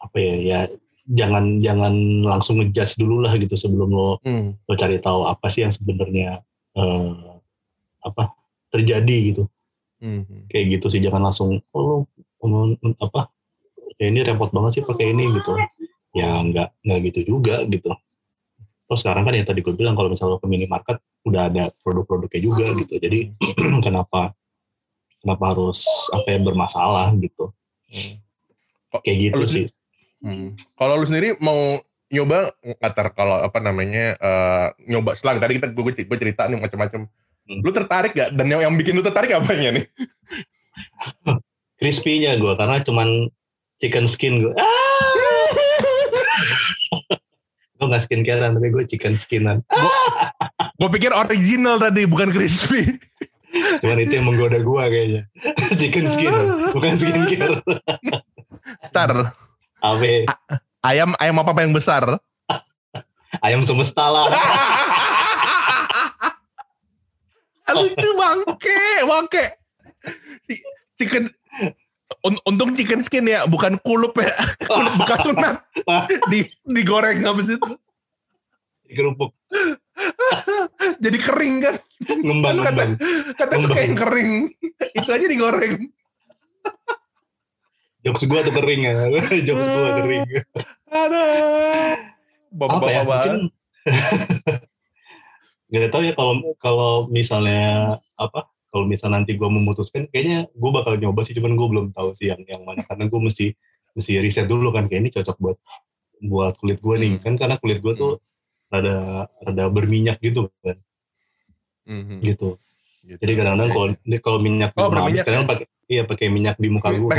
apa 0.00 0.16
ya 0.18 0.34
ya 0.40 0.58
jangan 1.04 1.60
jangan 1.60 1.94
langsung 2.24 2.64
ngejudge 2.64 2.96
dulu 2.96 3.22
lah 3.22 3.36
gitu 3.36 3.54
sebelum 3.54 3.90
lo 3.92 4.10
hmm. 4.24 4.64
lo 4.64 4.74
cari 4.74 4.98
tahu 4.98 5.28
apa 5.28 5.46
sih 5.52 5.62
yang 5.62 5.72
sebenarnya 5.72 6.40
uh, 6.74 7.38
apa 8.00 8.32
terjadi 8.72 9.16
gitu 9.32 9.42
hmm. 10.00 10.48
kayak 10.48 10.80
gitu 10.80 10.86
sih 10.88 11.00
jangan 11.04 11.28
langsung 11.28 11.60
oh 11.76 12.08
lo 12.44 12.76
apa 13.00 13.28
kayak 14.00 14.10
ini 14.10 14.20
repot 14.24 14.50
banget 14.50 14.80
sih 14.80 14.84
pakai 14.84 15.12
ini 15.12 15.28
gitu 15.36 15.52
ya 16.16 16.40
nggak 16.40 16.68
nggak 16.82 16.98
gitu 17.12 17.36
juga 17.36 17.62
gitu 17.68 17.92
Terus 18.84 19.00
sekarang 19.00 19.24
kan 19.24 19.34
yang 19.34 19.48
tadi 19.48 19.64
gue 19.64 19.74
bilang 19.74 19.96
kalau 19.96 20.12
misalnya 20.12 20.36
ke 20.36 20.46
minimarket 20.48 21.00
udah 21.24 21.48
ada 21.48 21.64
produk-produknya 21.80 22.40
juga 22.40 22.66
gitu. 22.76 23.00
Jadi 23.00 23.18
kenapa 23.86 24.36
kenapa 25.24 25.56
harus 25.56 25.88
apa 26.12 26.28
ya 26.28 26.38
bermasalah 26.44 27.16
gitu. 27.16 27.48
Hmm. 27.88 28.20
Kayak 29.00 29.16
gitu 29.18 29.38
lu, 29.40 29.48
sih. 29.48 29.66
Hmm. 30.20 30.52
Kalau 30.76 31.00
lu 31.00 31.08
sendiri 31.08 31.40
mau 31.40 31.80
nyoba 32.12 32.52
ngatar 32.62 33.16
kalau 33.16 33.40
apa 33.40 33.58
namanya 33.58 34.14
uh, 34.20 34.68
nyoba 34.84 35.16
selang 35.16 35.40
tadi 35.40 35.56
kita 35.56 35.72
gue, 35.72 36.04
gue 36.04 36.18
cerita 36.20 36.44
nih 36.44 36.60
macam-macam. 36.60 37.08
Hmm. 37.48 37.60
Lu 37.64 37.72
tertarik 37.72 38.12
gak? 38.12 38.36
Dan 38.36 38.52
yang, 38.52 38.60
yang 38.68 38.76
bikin 38.76 39.00
lu 39.00 39.02
tertarik 39.02 39.32
apanya 39.32 39.80
nih? 39.80 39.84
Crispy-nya 41.80 42.36
gue 42.36 42.52
karena 42.54 42.84
cuman 42.84 43.32
chicken 43.80 44.04
skin 44.04 44.44
gue. 44.44 44.52
Ah! 44.60 44.68
gue 47.84 47.86
gak 47.90 48.04
skincarean 48.06 48.54
tapi 48.56 48.68
gue 48.70 48.84
chicken 48.86 49.12
skinan 49.18 49.60
gue 50.78 50.88
pikir 50.88 51.12
original 51.12 51.76
tadi 51.76 52.06
bukan 52.08 52.32
crispy 52.32 52.96
cuman 53.82 53.98
itu 54.02 54.12
yang 54.18 54.26
menggoda 54.26 54.58
gue 54.60 54.84
kayaknya 54.90 55.22
chicken 55.80 56.06
skin 56.08 56.34
bukan 56.74 56.92
skincare 56.98 57.62
Ntar 58.90 59.34
Ape. 59.84 60.24
ayam 60.80 61.12
ayam 61.20 61.36
apa 61.38 61.60
yang 61.62 61.74
besar 61.74 62.18
ayam 63.42 63.62
semesta 63.62 64.08
lah 64.08 64.26
lucu 67.74 68.08
bangke 68.14 68.80
bangke 69.08 69.44
chicken 70.96 71.28
untung 72.48 72.72
chicken 72.72 73.04
skin 73.04 73.28
ya, 73.28 73.44
bukan 73.44 73.76
kulup 73.84 74.16
ya. 74.16 74.32
Kulup 74.68 74.94
bekas 75.00 75.20
sunat. 75.24 75.60
Di 76.32 76.48
digoreng 76.64 77.20
habis 77.24 77.52
itu. 77.52 77.72
Digerupuk. 78.88 79.32
Jadi 81.00 81.18
kering 81.18 81.56
kan. 81.60 81.74
Ngembang, 82.04 82.56
kan 82.60 82.74
kata, 82.74 82.84
Kata 83.36 83.54
suka 83.60 83.78
yang 83.80 83.96
kering. 83.96 84.32
Itu 84.94 85.08
aja 85.08 85.26
digoreng. 85.26 85.88
Jokes 88.04 88.24
gua 88.28 88.44
tuh 88.44 88.52
kering 88.52 88.80
ya. 88.84 88.92
Jokes 89.48 89.66
gua 89.66 90.04
kering. 90.04 90.24
Ada. 90.88 91.20
ya 91.20 91.44
Bapak-bapak 92.54 93.02
banget. 93.02 93.08
mungkin 93.08 93.36
nggak 95.74 95.90
tahu 95.90 96.02
ya 96.06 96.12
kalau 96.14 96.32
kalau 96.62 96.90
misalnya 97.10 97.98
apa 98.14 98.46
kalau 98.70 98.86
misal 98.86 99.10
nanti 99.10 99.34
gue 99.34 99.48
memutuskan 99.50 100.06
kayaknya 100.06 100.46
gue 100.50 100.70
bakal 100.70 100.94
nyoba 100.94 101.26
sih 101.26 101.34
cuman 101.34 101.58
gue 101.58 101.66
belum 101.66 101.86
tahu 101.90 102.14
sih 102.14 102.30
yang 102.30 102.42
yang 102.46 102.62
mana 102.62 102.82
karena 102.86 103.10
gue 103.10 103.20
mesti 103.20 103.46
mesti 103.90 104.12
riset 104.22 104.46
dulu 104.46 104.70
kan 104.70 104.86
kayak 104.86 105.02
ini 105.02 105.10
cocok 105.10 105.36
buat 105.38 105.58
buat 106.22 106.54
kulit 106.62 106.78
gue 106.78 106.94
nih 106.94 107.10
Hmm. 107.18 107.22
kan 107.26 107.34
karena 107.34 107.56
kulit 107.58 107.82
gue 107.82 107.92
tuh 107.94 108.12
rada 108.74 108.96
rada 109.40 109.64
berminyak 109.70 110.18
gitu 110.18 110.50
kan 110.60 110.74
Mhm. 111.86 112.18
gitu 112.24 112.58
Gitu. 113.04 113.20
jadi 113.20 113.32
kadang-kadang 113.36 113.68
kalau 113.70 113.86
kalau 114.18 114.38
minyak 114.40 114.72
Oh, 114.74 114.88
habis 114.88 114.96
berminyak 114.96 115.24
kadang 115.28 115.44
pakai 115.44 115.66
iya 115.86 116.02
pakai 116.02 116.26
minyak 116.32 116.56
di 116.56 116.68
muka 116.72 116.88
gue 116.90 117.12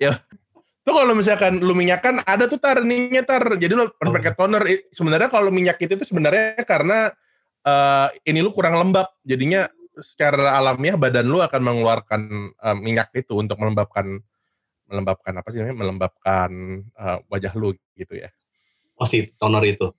ya. 0.00 0.12
Tuh 0.82 0.94
kalau 0.96 1.14
misalkan 1.14 1.62
lu 1.62 1.76
minyak 1.76 2.02
kan 2.02 2.18
ada 2.26 2.50
tuh 2.50 2.58
tar 2.58 2.82
ininya 2.82 3.22
tar. 3.22 3.44
Jadi 3.54 3.70
lu 3.70 3.86
harus 3.86 3.94
Oh. 4.02 4.10
pakai 4.10 4.32
toner. 4.34 4.62
Sebenarnya 4.90 5.28
kalau 5.30 5.52
minyak 5.54 5.78
itu 5.78 5.94
tuh 5.94 6.02
sebenarnya 6.02 6.58
karena 6.66 7.12
eh, 7.62 8.08
ini 8.26 8.42
lu 8.42 8.50
kurang 8.50 8.74
lembab. 8.74 9.06
Jadinya 9.22 9.62
secara 10.02 10.58
alamiah 10.58 10.98
badan 10.98 11.28
lu 11.30 11.38
akan 11.38 11.60
mengeluarkan 11.62 12.20
eh, 12.50 12.76
minyak 12.82 13.14
itu 13.14 13.38
untuk 13.38 13.60
melembabkan 13.62 14.18
melembabkan 14.90 15.38
apa 15.38 15.48
sih 15.54 15.62
namanya? 15.62 15.78
Melembabkan 15.86 16.50
eh, 16.82 17.18
wajah 17.30 17.52
lu 17.54 17.70
gitu 17.94 18.18
ya. 18.18 18.32
Oh 19.02 19.08
si 19.08 19.26
toner 19.34 19.64
itu 19.66 19.90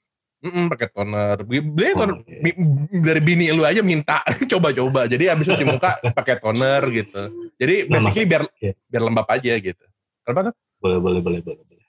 Mm 0.43 0.67
pakai 0.67 0.91
toner. 0.91 1.39
Beli 1.47 1.63
Oh, 1.95 2.03
toner 2.03 2.19
iya. 2.27 2.51
dari 2.99 3.21
bini 3.23 3.47
lu 3.55 3.63
aja 3.63 3.79
minta 3.79 4.19
coba-coba. 4.51 5.07
Jadi 5.07 5.31
habis 5.31 5.47
cuci 5.47 5.63
muka 5.63 5.95
pakai 6.19 6.35
toner 6.43 6.83
gitu. 6.91 7.21
Jadi 7.55 7.87
Nah, 7.87 8.03
basically 8.03 8.27
biar 8.27 8.43
iya. 8.59 8.75
biar 8.91 9.03
lembab 9.07 9.23
aja 9.31 9.55
gitu. 9.55 9.83
Kenapa 10.27 10.51
tuh? 10.51 10.55
boleh 10.83 10.99
boleh 10.99 11.19
boleh 11.23 11.39
boleh 11.39 11.63
boleh 11.63 11.83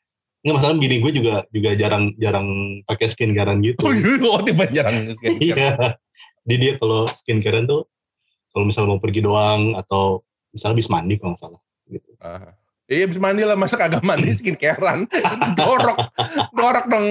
nggak 0.45 0.55
masalah 0.61 0.77
bini 0.77 1.01
gue 1.01 1.13
juga 1.19 1.35
juga 1.51 1.73
jarang 1.73 2.13
jarang 2.21 2.47
pakai 2.85 3.09
skincarean 3.09 3.59
gitu 3.65 3.81
Oh, 3.81 3.91
iya, 3.91 4.21
oh 4.23 4.39
jarang 4.71 4.95
skincare. 5.19 5.41
Iya. 5.41 5.73
Di 6.45 6.55
dia 6.61 6.73
kalau 6.79 7.09
skincarean 7.11 7.65
tuh 7.67 7.89
kalau 8.55 8.69
misalnya 8.69 8.95
mau 8.95 9.01
pergi 9.03 9.25
doang 9.25 9.75
atau 9.75 10.23
misalnya 10.55 10.79
habis 10.79 10.89
mandi 10.93 11.19
kalau 11.19 11.35
nggak 11.35 11.43
salah 11.43 11.61
gitu. 11.91 12.11
Ah. 12.23 12.55
Iya 12.85 13.05
bisa 13.09 13.21
mandi 13.21 13.43
lah, 13.49 13.57
masa 13.57 13.81
kagak 13.81 14.05
mandi 14.05 14.29
skincarean. 14.39 15.09
Dorok, 15.57 15.99
dorok 16.53 16.87
dong. 16.89 17.07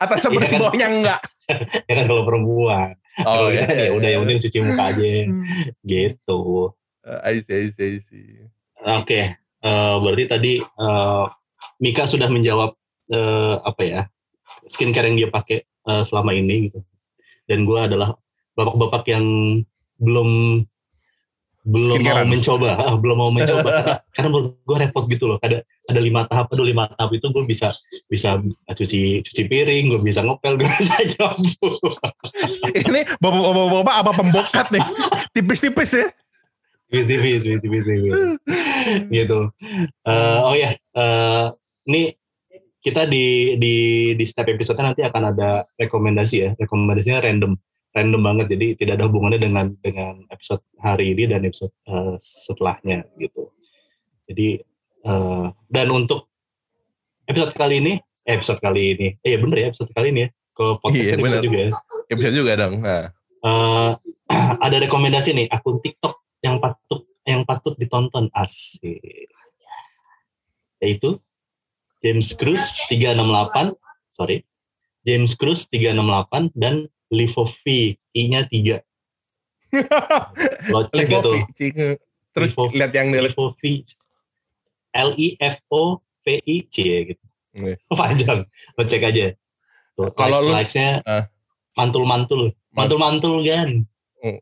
Atas 0.00 0.24
Iya 0.24 0.32
bersih 0.32 0.56
kan? 0.56 0.62
bawahnya 0.64 0.86
enggak. 0.88 1.20
Ya 1.84 2.00
kan 2.00 2.08
kalau 2.08 2.24
perempuan. 2.24 2.96
Oh 3.20 3.52
kita 3.52 3.68
kan 3.68 3.76
ya 3.76 3.92
udah 3.92 4.08
yang 4.08 4.24
penting 4.24 4.40
cuci 4.48 4.58
muka 4.64 4.96
aja 4.96 5.12
gitu. 5.84 6.40
Uh, 7.04 7.20
I 7.20 7.44
see, 7.44 7.52
I 7.52 7.68
see, 7.68 7.84
I 7.84 7.98
see. 8.00 8.48
Oke, 8.80 9.36
eh, 9.36 9.94
berarti 10.00 10.24
tadi 10.24 10.52
eh, 10.64 11.24
Mika 11.84 12.08
sudah 12.08 12.32
menjawab 12.32 12.72
eh, 13.12 13.54
apa 13.60 13.82
ya 13.84 14.00
skincare 14.64 15.12
yang 15.12 15.20
dia 15.20 15.28
pakai 15.28 15.68
eh, 15.68 16.02
selama 16.08 16.32
ini 16.32 16.72
gitu. 16.72 16.80
Dan 17.44 17.68
gue 17.68 17.76
adalah 17.76 18.16
bapak-bapak 18.56 19.04
yang 19.12 19.26
belum 20.00 20.64
belum 21.72 22.04
mau 22.04 22.24
mencoba, 22.28 22.70
ah, 22.76 22.96
belum 23.00 23.16
mau 23.16 23.32
mencoba 23.36 24.04
karena, 24.12 24.28
menurut 24.28 24.52
gue 24.60 24.76
repot 24.76 25.04
gitu 25.08 25.24
loh. 25.32 25.38
Ada 25.40 25.64
ada 25.64 26.00
lima 26.00 26.28
tahap, 26.28 26.52
aduh 26.52 26.64
lima 26.64 26.84
tahap 26.92 27.10
itu 27.16 27.26
gue 27.32 27.44
bisa 27.48 27.72
bisa 28.04 28.36
cuci 28.68 29.24
cuci 29.24 29.42
piring, 29.48 29.84
gue 29.88 30.00
bisa 30.04 30.20
ngepel, 30.20 30.60
gue 30.60 30.68
bisa 30.76 30.96
nyapu. 31.16 31.68
Ini 32.68 33.00
bapak-bapak 33.16 33.94
apa 34.04 34.10
pembokat 34.12 34.66
nih? 34.68 34.84
Tipis-tipis 35.32 35.92
ya. 35.96 36.06
tipis 36.92 37.10
tipis 37.10 37.42
tipis 37.42 37.58
tipis 37.58 37.84
tipis. 37.90 38.12
gitu 39.10 39.50
Eh, 40.04 40.40
oh 40.44 40.54
ya 40.54 40.76
eh, 40.76 41.46
ini 41.90 42.14
kita 42.84 43.08
di 43.08 43.56
di 43.56 43.74
di 44.12 44.24
setiap 44.28 44.52
episode 44.52 44.76
nanti 44.84 45.00
akan 45.00 45.32
ada 45.32 45.64
rekomendasi 45.80 46.36
ya 46.36 46.50
rekomendasinya 46.60 47.24
random 47.24 47.56
random 47.94 48.20
banget. 48.20 48.46
Jadi 48.58 48.66
tidak 48.76 48.94
ada 49.00 49.04
hubungannya 49.06 49.40
dengan 49.40 49.66
dengan 49.78 50.26
episode 50.28 50.60
hari 50.82 51.14
ini 51.14 51.30
dan 51.30 51.46
episode 51.46 51.72
eh, 51.86 52.14
setelahnya 52.18 53.06
gitu. 53.16 53.54
Jadi 54.26 54.60
eh, 55.06 55.46
dan 55.70 55.86
untuk 55.94 56.28
episode 57.24 57.54
kali 57.54 57.80
ini 57.80 57.92
eh, 58.26 58.34
episode 58.34 58.58
kali 58.60 58.98
ini. 58.98 59.08
Eh 59.22 59.30
ya 59.32 59.38
bener 59.38 59.56
ya 59.62 59.66
episode 59.70 59.94
kali 59.94 60.10
ini 60.10 60.20
ya. 60.26 60.30
Kalau 60.54 60.78
podcast 60.78 61.06
Iya, 61.06 61.14
episode 61.18 61.42
bener. 61.42 61.46
juga 61.46 61.58
ya. 61.58 61.70
Bisa 62.14 62.30
juga 62.30 62.52
dong. 62.58 62.74
Nah. 62.82 63.06
Eh, 63.44 63.90
ada 64.66 64.76
rekomendasi 64.82 65.30
nih 65.32 65.46
akun 65.48 65.78
TikTok 65.78 66.14
yang 66.42 66.58
patut 66.58 67.06
yang 67.24 67.46
patut 67.46 67.78
ditonton. 67.78 68.28
Asik. 68.34 69.30
Yaitu 70.82 71.16
James 72.04 72.36
Cruz 72.36 72.82
368 72.90 73.72
sorry. 74.12 74.44
James 75.04 75.36
Cruz 75.36 75.68
368 75.68 76.52
dan 76.56 76.88
Livo 77.14 77.46
V 77.46 77.64
I-nya 78.12 78.42
3 78.44 78.82
lo 80.68 80.86
cek 80.88 81.06
gitu 81.08 81.30
Livovi. 81.32 81.98
Terus 82.30 82.50
lihat 82.72 82.90
yang 82.90 83.10
di 83.10 83.18
Livo 83.20 83.54
V 83.54 83.62
L 84.92 85.10
I 85.14 85.34
F 85.36 85.62
O 85.68 85.98
V 86.20 86.26
I 86.40 86.56
C 86.66 86.76
gitu 87.08 87.24
Iya. 87.54 87.78
panjang 87.94 88.38
lo 88.46 88.82
cek 88.82 89.02
aja 89.04 89.30
tuh 89.94 90.10
Kalau 90.12 90.42
likes 90.42 90.46
lu- 90.46 90.54
likesnya 90.54 90.90
Ah. 91.04 91.24
mantul-mantul 91.72 92.50
mantul-mantul 92.70 93.42
kan 93.42 93.86
Oh. 94.20 94.38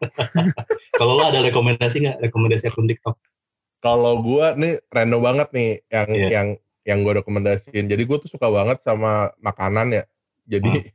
kalau 0.98 1.14
lo 1.14 1.24
ada 1.24 1.38
rekomendasi 1.40 2.00
nggak 2.00 2.18
rekomendasi 2.24 2.66
akun 2.66 2.86
TikTok 2.86 3.14
kalau 3.78 4.18
gua 4.18 4.52
nih 4.52 4.76
random 4.88 5.20
banget 5.20 5.48
nih 5.52 5.70
yang 5.88 6.08
Iya. 6.10 6.28
yang 6.30 6.48
yang 6.80 6.98
gue 7.00 7.12
rekomendasiin. 7.14 7.86
Jadi 7.86 8.02
gue 8.02 8.18
tuh 8.18 8.28
suka 8.28 8.48
banget 8.48 8.80
sama 8.82 9.30
makanan 9.36 9.92
ya. 9.92 10.04
Jadi 10.48 10.88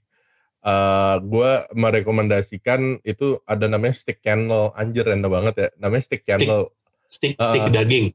eh 0.66 1.16
gua 1.22 1.70
merekomendasikan 1.78 3.06
itu 3.06 3.38
ada 3.46 3.70
namanya 3.70 3.94
stick 3.94 4.20
channel. 4.26 4.74
Anjir 4.74 5.06
random 5.06 5.30
banget 5.30 5.56
ya. 5.56 5.68
Namanya 5.78 6.04
stick 6.10 6.26
Stick. 6.26 6.42
channel. 6.42 6.74
stick 7.06 7.38
Ah, 7.38 7.46
stick 7.54 7.62
ah. 7.62 7.70
daging 7.70 8.08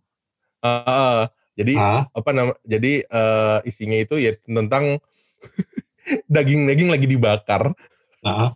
Eh, 0.60 0.82
eh, 0.84 1.20
jadi 1.56 1.72
Hah? 1.78 2.02
apa 2.12 2.30
nama? 2.36 2.52
Jadi 2.66 3.06
eh, 3.06 3.58
isinya 3.64 3.96
itu 3.96 4.20
ya 4.20 4.36
tentang 4.44 5.00
daging-daging 6.34 6.90
lagi 6.92 7.06
dibakar. 7.08 7.72
Heeh. 8.20 8.50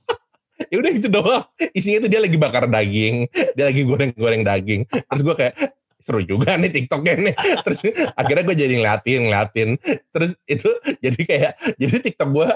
ya 0.70 0.76
udah 0.78 0.92
itu 0.94 1.08
doang 1.10 1.44
isinya 1.74 2.06
itu 2.06 2.08
dia 2.10 2.20
lagi 2.22 2.38
bakar 2.38 2.70
daging 2.70 3.26
dia 3.58 3.64
lagi 3.66 3.82
goreng-goreng 3.82 4.46
daging 4.46 4.86
terus 4.86 5.22
gue 5.26 5.34
kayak 5.34 5.54
seru 5.98 6.20
juga 6.20 6.54
nih 6.60 6.70
tiktoknya 6.70 7.12
nih 7.18 7.34
terus 7.64 7.80
akhirnya 8.14 8.44
gue 8.46 8.56
jadi 8.56 8.74
ngeliatin 8.76 9.20
ngeliatin 9.26 9.68
terus 10.12 10.36
itu 10.46 10.68
jadi 11.00 11.20
kayak 11.24 11.52
jadi 11.80 11.94
tiktok 12.06 12.28
gue 12.30 12.48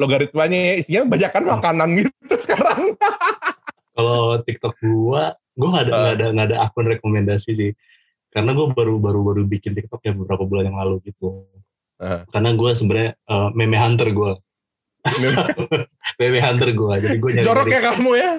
logaritmanya 0.00 0.58
ya, 0.58 0.74
isinya 0.80 1.02
banyakan 1.08 1.42
makanan 1.58 1.88
gitu 2.00 2.34
sekarang. 2.40 2.96
Kalau 3.96 4.40
TikTok 4.40 4.74
gua 4.80 5.36
gua 5.52 5.68
nggak 5.68 5.84
ada 5.84 5.92
nggak 5.92 6.14
ada 6.16 6.26
nggak 6.32 6.46
ada 6.48 6.56
akun 6.64 6.86
rekomendasi 6.88 7.50
sih. 7.52 7.70
Karena 8.32 8.56
gua 8.56 8.72
baru 8.72 8.96
baru 8.96 9.20
baru 9.20 9.42
bikin 9.44 9.76
TikTok 9.76 10.00
ya 10.00 10.12
beberapa 10.16 10.48
bulan 10.48 10.72
yang 10.72 10.78
lalu 10.80 11.00
gitu. 11.04 11.44
Ah. 12.02 12.26
karena 12.34 12.50
gua 12.58 12.74
sebenarnya 12.74 13.14
eh, 13.14 13.48
meme 13.54 13.78
hunter 13.78 14.10
gua. 14.10 14.34
Meme? 16.18 16.38
Hunter 16.46 16.70
gua 16.78 16.94
jadi 17.02 17.18
gua 17.18 17.30
nyari 17.34 17.46
jorok 17.46 17.66
ya 17.66 17.80
kamu 17.82 18.10
ya? 18.14 18.30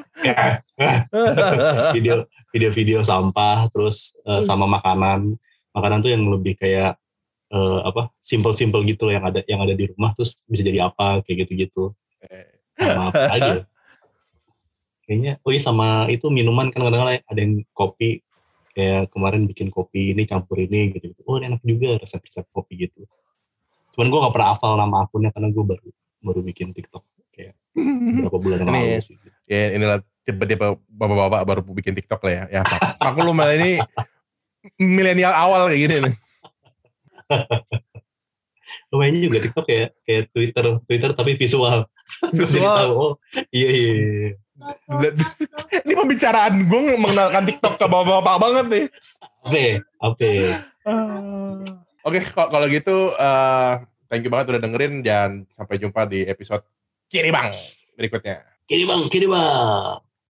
Video 1.96 2.16
video-video 2.56 3.00
sampah 3.04 3.68
terus 3.72 4.16
Hmm. 4.24 4.40
sama 4.40 4.64
makanan. 4.68 5.36
Makanan 5.76 6.00
tuh 6.06 6.12
yang 6.14 6.24
lebih 6.32 6.56
kayak 6.56 6.96
eh, 7.54 7.80
apa 7.86 8.10
simple-simple 8.18 8.82
gitu 8.90 9.08
loh 9.08 9.14
yang 9.14 9.26
ada 9.30 9.40
yang 9.46 9.62
ada 9.62 9.78
di 9.78 9.86
rumah 9.94 10.18
terus 10.18 10.42
bisa 10.50 10.66
jadi 10.66 10.90
apa 10.90 11.22
kayak 11.22 11.46
gitu-gitu. 11.46 11.94
Sama 12.74 13.14
apa 13.14 13.38
ya? 13.38 13.64
kayaknya 15.04 15.36
oh 15.44 15.52
iya 15.52 15.62
sama 15.62 16.08
itu 16.08 16.32
minuman 16.32 16.72
kan 16.72 16.80
kadang-kadang 16.80 17.20
ada 17.28 17.40
yang 17.44 17.60
kopi 17.76 18.24
kayak 18.74 19.12
kemarin 19.12 19.46
bikin 19.46 19.68
kopi 19.70 20.16
ini 20.16 20.24
campur 20.26 20.58
ini 20.58 20.96
gitu, 20.96 21.12
-gitu. 21.14 21.22
oh 21.30 21.38
ini 21.38 21.54
enak 21.54 21.62
juga 21.62 22.02
resep-resep 22.02 22.48
kopi 22.50 22.90
gitu. 22.90 23.06
Cuman 23.94 24.10
gue 24.10 24.20
gak 24.26 24.34
pernah 24.34 24.50
hafal 24.58 24.74
nama 24.74 25.06
akunnya 25.06 25.30
karena 25.30 25.54
gue 25.54 25.62
baru 25.62 25.90
baru 26.24 26.40
bikin 26.42 26.74
TikTok 26.74 27.04
kayak 27.36 27.54
beberapa 27.76 28.38
bulan 28.40 28.58
yang 28.66 28.70
lalu 28.74 29.04
sih. 29.04 29.18
ya 29.46 29.76
inilah 29.78 29.98
tiba-tiba 30.24 30.80
bapak-bapak 30.88 31.42
baru 31.46 31.62
bikin 31.76 31.94
tiktok 32.00 32.22
lah 32.26 32.34
ya. 32.34 32.44
Ya 32.50 32.62
aku 32.98 33.22
lu 33.22 33.36
malah 33.36 33.54
ini 33.60 33.78
milenial 34.80 35.36
awal 35.36 35.70
kayak 35.70 35.82
gini 35.84 35.96
nih 36.10 36.16
lumayan 38.94 39.20
juga 39.22 39.38
TikTok 39.44 39.66
kayak 39.68 39.90
kayak 40.06 40.24
Twitter 40.32 40.66
Twitter 40.88 41.10
tapi 41.14 41.32
visual 41.36 41.86
Visual. 42.38 42.76
tahu, 42.78 42.94
oh 42.94 43.14
iya 43.50 43.70
iya 43.70 43.92
iya. 43.96 44.32
Ini 45.88 45.94
pembicaraan 45.98 46.56
gue 46.70 46.96
mengenalkan 46.96 47.44
TikTok 47.44 47.76
ke 47.76 47.86
bapak-bapak 47.90 48.36
banget 48.40 48.66
nih. 48.70 48.86
apa 49.44 49.58
ya? 49.58 49.76
apa 50.00 50.24
ya? 50.24 50.52
Oke, 52.04 52.20
kok 52.22 52.48
kalau 52.52 52.68
gitu 52.72 53.12
eh, 53.18 53.74
thank 54.14 54.22
you 54.22 54.30
banget 54.30 54.54
udah 54.54 54.62
dengerin 54.62 55.02
dan 55.02 55.30
sampai 55.58 55.82
jumpa 55.82 56.06
di 56.06 56.22
episode 56.30 56.62
kiri 57.10 57.34
bang 57.34 57.50
berikutnya. 57.98 58.46
kiri 58.70 58.86
bang 58.86 59.02
kiri 59.10 59.26
bang 59.26 59.98